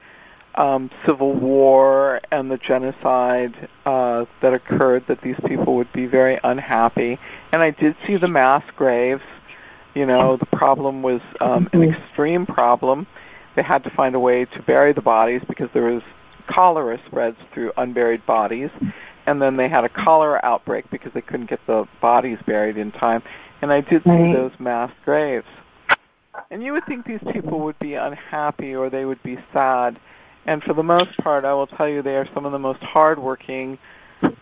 [0.54, 6.38] um, civil war and the genocide uh, that occurred, that these people would be very
[6.44, 7.18] unhappy.
[7.52, 9.22] And I did see the mass graves.
[9.94, 13.06] You know, the problem was um, an extreme problem.
[13.56, 16.02] They had to find a way to bury the bodies because there was
[16.48, 18.70] cholera spreads through unburied bodies.
[19.26, 22.90] And then they had a cholera outbreak because they couldn't get the bodies buried in
[22.92, 23.22] time.
[23.60, 25.46] And I did see those mass graves.
[26.50, 29.98] And you would think these people would be unhappy or they would be sad.
[30.46, 32.82] And for the most part, I will tell you they are some of the most
[32.82, 33.78] hardworking,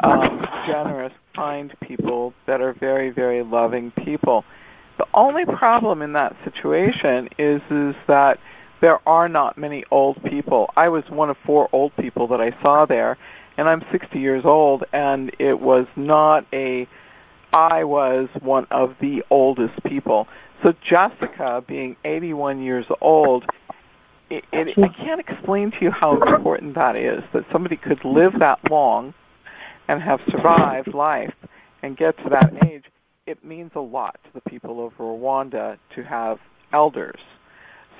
[0.01, 4.45] um, generous, kind people that are very, very loving people.
[4.99, 8.39] The only problem in that situation is is that
[8.81, 10.71] there are not many old people.
[10.77, 13.19] I was one of four old people that I saw there,
[13.57, 16.89] and I'm 60 years old, and it was not a.
[17.53, 20.29] I was one of the oldest people.
[20.63, 23.45] So Jessica, being 81 years old,
[24.31, 27.23] it, it, I can't explain to you how important that is.
[27.33, 29.13] That somebody could live that long
[29.89, 31.35] and have survived life
[31.83, 32.85] and get to that age.
[33.27, 36.39] It means a lot to the people of Rwanda to have
[36.73, 37.21] elders.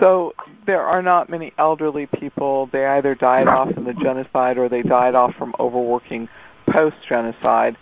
[0.01, 0.35] So
[0.67, 2.67] there are not many elderly people.
[2.73, 6.29] They either died off in the genocide or they died off from overworking
[6.67, 7.77] post genocide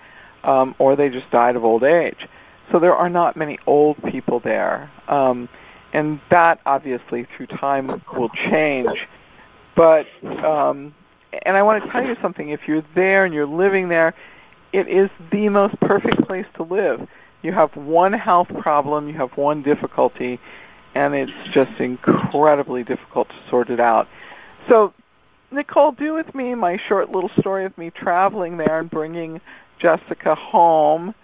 [0.44, 2.28] um, or they just died of old age.
[2.70, 4.90] So there are not many old people there.
[5.06, 5.48] Um,
[5.92, 9.06] and that obviously through time will change.
[9.74, 10.94] But um,
[11.44, 12.50] and I want to tell you something.
[12.50, 14.14] If you're there and you're living there,
[14.72, 17.06] it is the most perfect place to live.
[17.42, 20.40] You have one health problem, you have one difficulty,
[20.94, 24.08] and it's just incredibly difficult to sort it out.
[24.68, 24.92] So,
[25.50, 29.40] Nicole, do with me my short little story of me traveling there and bringing
[29.78, 31.14] Jessica home.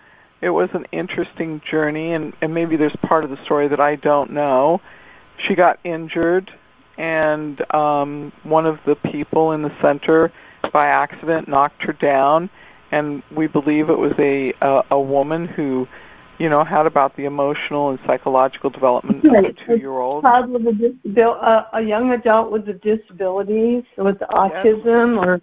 [0.40, 3.96] It was an interesting journey, and, and maybe there's part of the story that I
[3.96, 4.80] don't know.
[5.38, 6.52] She got injured,
[6.96, 10.32] and um, one of the people in the center,
[10.72, 12.50] by accident, knocked her down,
[12.90, 15.88] and we believe it was a a, a woman who,
[16.39, 20.22] you know, had about the emotional and psychological development of a two-year-old.
[20.22, 20.66] child with
[21.16, 25.41] a uh, a young adult with a disability, so with autism or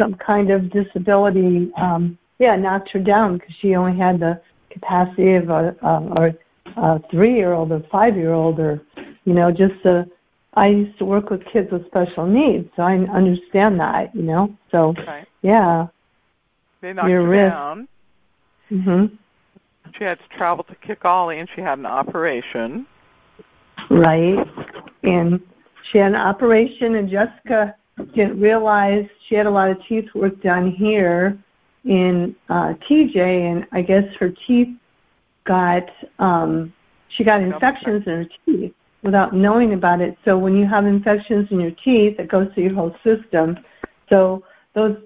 [0.00, 5.34] some kind of disability, um, yeah, knocked her down because she only had the capacity
[5.34, 6.34] of a, um, or
[6.76, 8.80] a three-year-old or five-year-old or,
[9.24, 10.06] you know, just a.
[10.54, 14.56] I used to work with kids with special needs, so I understand that, you know.
[14.72, 15.26] So, Right.
[15.42, 15.86] yeah.
[16.80, 17.50] They knocked Your her wrist.
[17.54, 17.88] down.
[18.70, 19.10] Mhm.
[19.98, 22.86] She had to travel to Kigali, and she had an operation.
[23.90, 24.46] right?
[25.02, 25.40] And
[25.90, 27.74] she had an operation, and Jessica
[28.14, 31.36] didn't realize she had a lot of teeth work done here
[31.84, 34.76] in uh, TJ, and I guess her teeth
[35.44, 35.88] got
[36.18, 36.72] um,
[37.08, 40.16] she got infections in her teeth without knowing about it.
[40.24, 43.58] So when you have infections in your teeth, it goes through your whole system.
[44.08, 44.44] So
[44.74, 44.98] those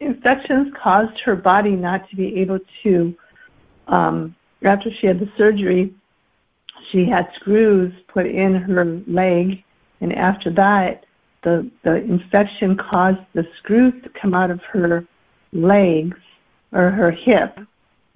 [0.00, 3.16] infections caused her body not to be able to.
[3.88, 5.92] Um, after she had the surgery,
[6.90, 9.62] she had screws put in her leg,
[10.00, 11.04] and after that,
[11.42, 15.04] the the infection caused the screws to come out of her
[15.52, 16.18] legs
[16.72, 17.58] or her hip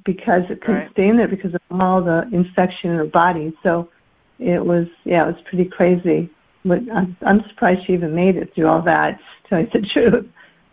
[0.04, 0.90] because it couldn't Right.
[0.92, 3.52] stay in there because of all the infection in her body.
[3.62, 3.88] So
[4.38, 6.28] it was yeah, it was pretty crazy.
[6.64, 9.18] But I'm, I'm surprised she even made it through all that.
[9.44, 10.28] To tell you the truth,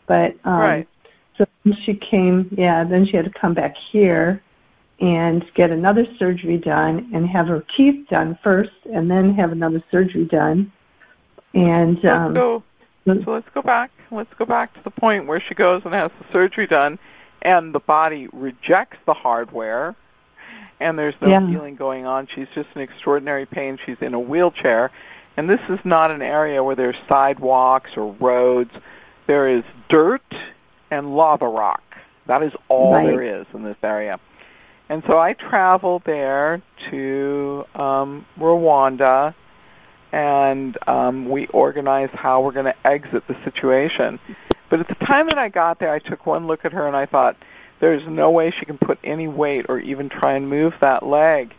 [0.06, 0.88] but um, Right.
[1.36, 1.48] so
[1.84, 4.44] she came, yeah, then she had to come back here,
[5.00, 9.84] and get another surgery done and have her teeth done first and then have another
[9.92, 10.72] surgery done.
[11.54, 12.64] And um, so,
[13.06, 13.92] so let's go back.
[14.12, 16.98] Let's go back to the point where she goes and has the surgery done,
[17.42, 19.96] and the body rejects the hardware,
[20.80, 21.48] and there's no Yeah.
[21.48, 22.28] healing going on.
[22.28, 23.78] She's just in extraordinary pain.
[23.86, 24.92] She's in a wheelchair,
[25.36, 28.72] and this is not an area where there's sidewalks or roads.
[29.28, 30.24] There is dirt
[30.90, 31.84] and lava rock.
[32.28, 33.08] That is all Right.
[33.08, 34.20] there is in this area.
[34.90, 39.34] And so I traveled there to um, Rwanda,
[40.14, 44.20] and um, we organized how we're going to exit the situation.
[44.70, 46.96] But at the time that I got there, I took one look at her and
[46.96, 47.36] I thought,
[47.80, 51.54] there's no way she can put any weight or even try and move that leg.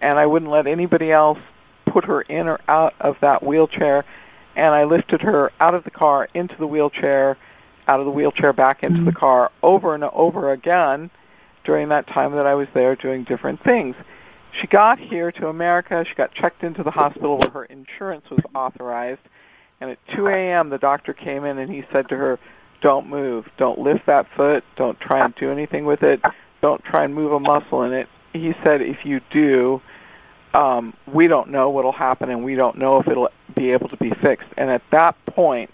[0.00, 1.38] And I wouldn't let anybody else
[1.86, 4.04] put her in or out of that wheelchair.
[4.56, 7.36] And I lifted her out of the car into the wheelchair,
[7.86, 11.10] out of the wheelchair back into the car over and over again
[11.68, 13.94] during that time that I was there doing different things.
[14.58, 16.02] She got here to America.
[16.08, 19.20] She got checked into the hospital where her insurance was authorized.
[19.78, 22.38] And at 2 a.m., the doctor came in and he said to her,
[22.80, 23.50] Don't move.
[23.58, 24.64] Don't lift that foot.
[24.76, 26.22] Don't try and do anything with it.
[26.62, 28.08] Don't try and move a muscle in it.
[28.32, 29.82] He said, If you do,
[30.54, 33.90] um, we don't know what will happen and we don't know if it'll be able
[33.90, 34.48] to be fixed.
[34.56, 35.70] And at that point,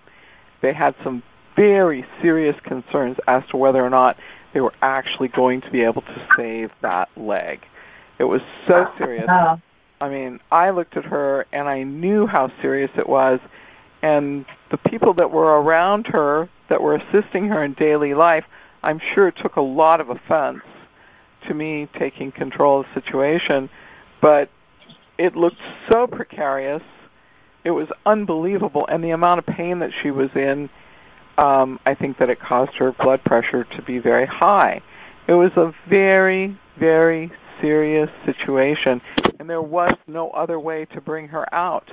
[0.61, 1.23] they had some
[1.55, 4.17] very serious concerns as to whether or not
[4.55, 7.61] they were actually going to be able to save that leg.
[8.19, 9.27] It was so serious.
[9.27, 9.61] Wow.
[10.01, 13.41] I mean, I looked at her and I knew how serious it was.
[14.01, 18.45] And the people that were around her, that were assisting her in daily life,
[18.83, 20.63] I'm sure took a lot of offense
[21.49, 23.69] to me taking control of the situation.
[24.21, 24.51] But
[25.19, 26.83] it looked so precarious.
[27.65, 28.87] It was unbelievable.
[28.87, 30.71] And the amount of pain that she was in,
[31.39, 34.83] um, I think that it caused her blood pressure to be very high.
[35.27, 39.01] It was a very, very serious situation,
[39.39, 41.91] and there was no other way to bring her out.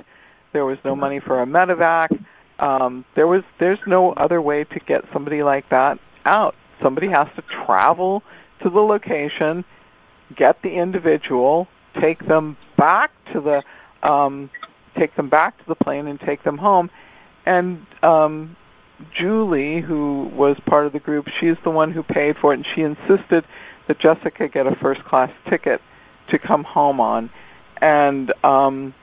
[0.52, 2.24] There was no money for a medevac.
[2.58, 6.54] Um, there was there's no other way to get somebody like that out.
[6.82, 8.22] Somebody has to travel
[8.62, 9.64] to the location,
[10.36, 11.68] get the individual,
[12.00, 13.62] take them back to the
[14.08, 14.50] um,
[14.96, 16.90] take them back to the plane and take them home.
[17.46, 18.56] And um,
[19.14, 22.66] Julie, who was part of the group, she's the one who paid for it, and
[22.74, 23.44] she insisted
[23.86, 25.80] that Jessica get a first class ticket
[26.28, 27.30] to come home on.
[27.80, 28.94] And um,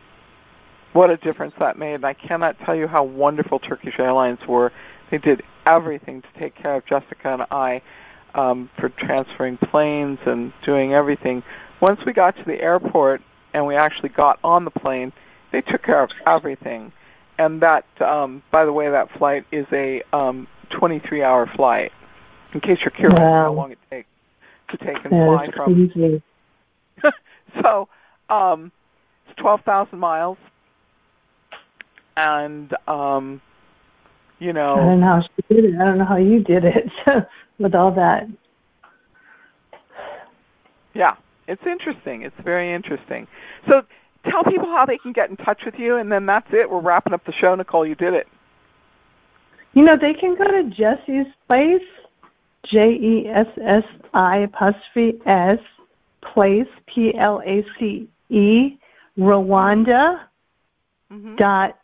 [0.94, 1.96] what a difference that made.
[1.96, 4.72] And I cannot tell you how wonderful Turkish Airlines were.
[5.12, 7.82] They did everything to take care of Jessica and I
[8.36, 11.44] um, for transferring planes and doing everything.
[11.80, 13.22] Once we got to the airport
[13.54, 15.12] and we actually got on the plane,
[15.52, 16.92] they took care of everything.
[17.40, 21.92] And that, um, by the way, that flight is a um, 23-hour flight.
[22.54, 23.44] In case you're curious Wow.
[23.46, 24.08] how long it takes
[24.70, 25.92] to take and That fly from
[27.64, 27.88] so
[28.30, 28.72] um
[29.28, 30.38] it's twelve thousand miles
[32.18, 33.42] and um
[34.40, 34.74] you know.
[34.74, 35.80] I don't know know how she did it.
[35.80, 36.90] I don't know how you did it
[37.60, 38.28] with all that.
[40.94, 41.16] yeah
[41.48, 43.28] it's interesting it's very interesting
[43.68, 43.84] so
[44.26, 46.80] tell people how they can get in touch with you and then that's it we're
[46.80, 48.28] wrapping up the show nicole you did it
[49.74, 51.88] You know, they can go to Jessi's Place,
[52.64, 55.60] J E S S I apostrophe S,
[56.22, 58.78] Place, P L A C E,
[59.18, 60.22] Rwanda
[61.38, 61.78] dot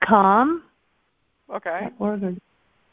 [0.00, 0.62] com.
[1.50, 1.88] okay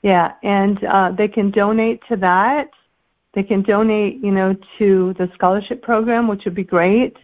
[0.01, 2.69] Yeah, and uh, they can donate to that.
[3.33, 7.15] They can donate, you know, to the scholarship program, which would be great.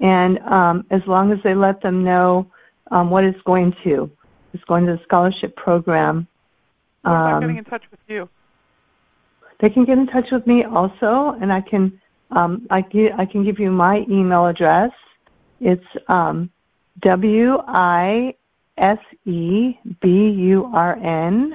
[0.00, 2.50] And um, as long as they let them know
[2.90, 4.10] um, what it's going to,
[4.52, 6.26] it's going to the scholarship program.
[7.02, 8.28] what about Um, getting in touch with you
[9.60, 13.26] they can get in touch with me also, and I can um, I, gi- I
[13.26, 14.90] can give you my email address.
[15.60, 16.50] It's um,
[17.00, 18.34] W I
[18.76, 21.54] S E B U R N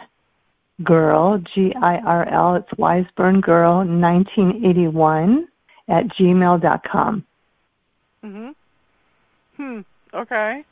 [0.84, 2.56] girl G I R L.
[2.56, 5.48] It's Wiseburn Girl 1981
[5.90, 7.26] at gmail dot com.
[8.24, 8.54] Mhm
[9.58, 9.80] hmm
[10.14, 10.64] okay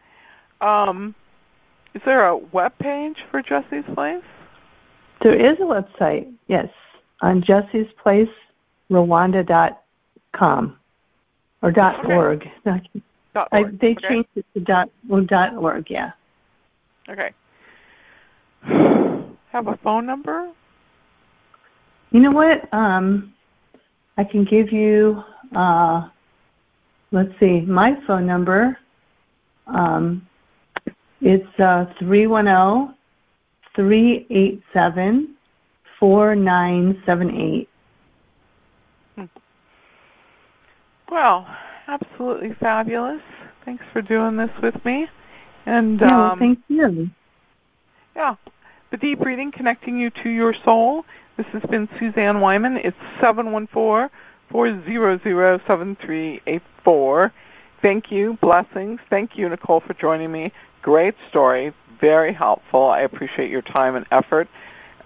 [0.61, 1.13] um
[1.93, 4.23] is there a web page for jessi's place
[5.21, 6.69] There is a website, yes,
[7.21, 8.29] on Jessi's Place
[8.91, 9.81] Rwanda dot
[10.33, 10.77] com
[11.61, 12.13] or dot Okay.
[12.13, 12.49] org.
[13.33, 14.07] Dot I, they okay?
[14.07, 15.89] changed it to dot well, dot org.
[15.89, 16.11] Yeah.
[17.09, 17.31] okay
[19.51, 20.49] have a phone number
[22.11, 22.71] You know what?
[22.73, 23.33] Um,
[24.17, 25.23] I can give you.
[25.55, 26.09] Uh,
[27.11, 28.77] let's see, my phone number.
[29.67, 30.27] Um,
[31.21, 32.93] it's uh three one zero
[33.75, 35.35] three eight seven
[35.99, 37.69] four nine seven eight.
[41.09, 41.47] Well,
[41.87, 43.21] absolutely fabulous.
[43.63, 45.07] Thanks for doing this with me.
[45.65, 47.09] And no, um, thank you.
[48.15, 48.35] Yeah.
[48.91, 51.05] The deep reading connecting you to your soul.
[51.37, 52.77] This has been Suzanne Wyman.
[52.77, 54.09] It's seven one four
[54.49, 57.33] four zero zero seven three eight four.
[57.81, 58.37] Thank you.
[58.41, 58.99] Blessings.
[59.09, 60.51] Thank you, Nicole, for joining me.
[60.81, 61.73] Great story.
[62.01, 62.89] Very helpful.
[62.89, 64.47] I appreciate your time and effort.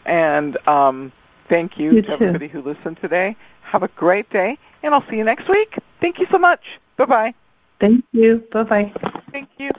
[0.05, 1.11] And um,
[1.49, 2.13] thank you, You to too.
[2.13, 3.35] everybody who listened today.
[3.63, 5.77] Have a great day, and I'll see you next week.
[6.01, 6.61] Thank you so much.
[6.97, 7.33] Bye bye.
[7.79, 8.43] Thank you.
[8.51, 8.93] Bye bye.
[9.31, 9.71] Thank you.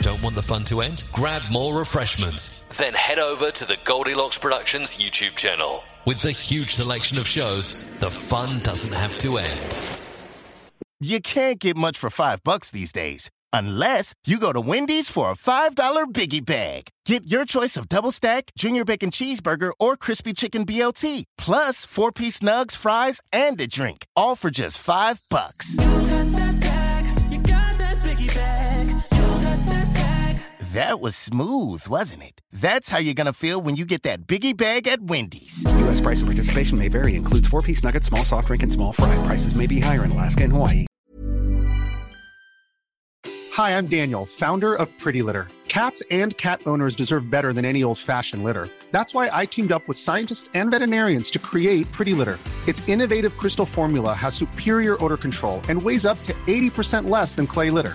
[0.00, 1.04] Don't want the fun to end?
[1.12, 2.62] Grab more refreshments.
[2.76, 5.82] Then head over to the Goldilocks Productions YouTube channel.
[6.06, 9.98] With the huge selection of shows, the fun doesn't have to end.
[11.00, 13.30] You can't get much for five bucks these days.
[13.54, 15.74] Unless you go to Wendy's for a $5
[16.12, 16.88] biggie bag.
[17.06, 21.24] Get your choice of double stack, junior bacon cheeseburger, or crispy chicken BLT.
[21.38, 24.04] Plus four piece nugs, fries, and a drink.
[24.14, 25.78] All for just five bucks.
[30.74, 32.40] That was smooth, wasn't it?
[32.50, 35.64] That's how you're gonna feel when you get that biggie bag at Wendy's.
[35.78, 36.00] U.S.
[36.00, 37.14] price and participation may vary.
[37.14, 39.14] Includes four piece nuggets, small soft drink, and small fry.
[39.24, 40.86] Prices may be higher in Alaska and Hawaii.
[43.52, 45.46] Hi, I'm Daniel, founder of Pretty Litter.
[45.68, 48.68] Cats and cat owners deserve better than any old fashioned litter.
[48.90, 52.40] That's why I teamed up with scientists and veterinarians to create Pretty Litter.
[52.66, 57.46] Its innovative crystal formula has superior odor control and weighs up to 80% less than
[57.46, 57.94] clay litter.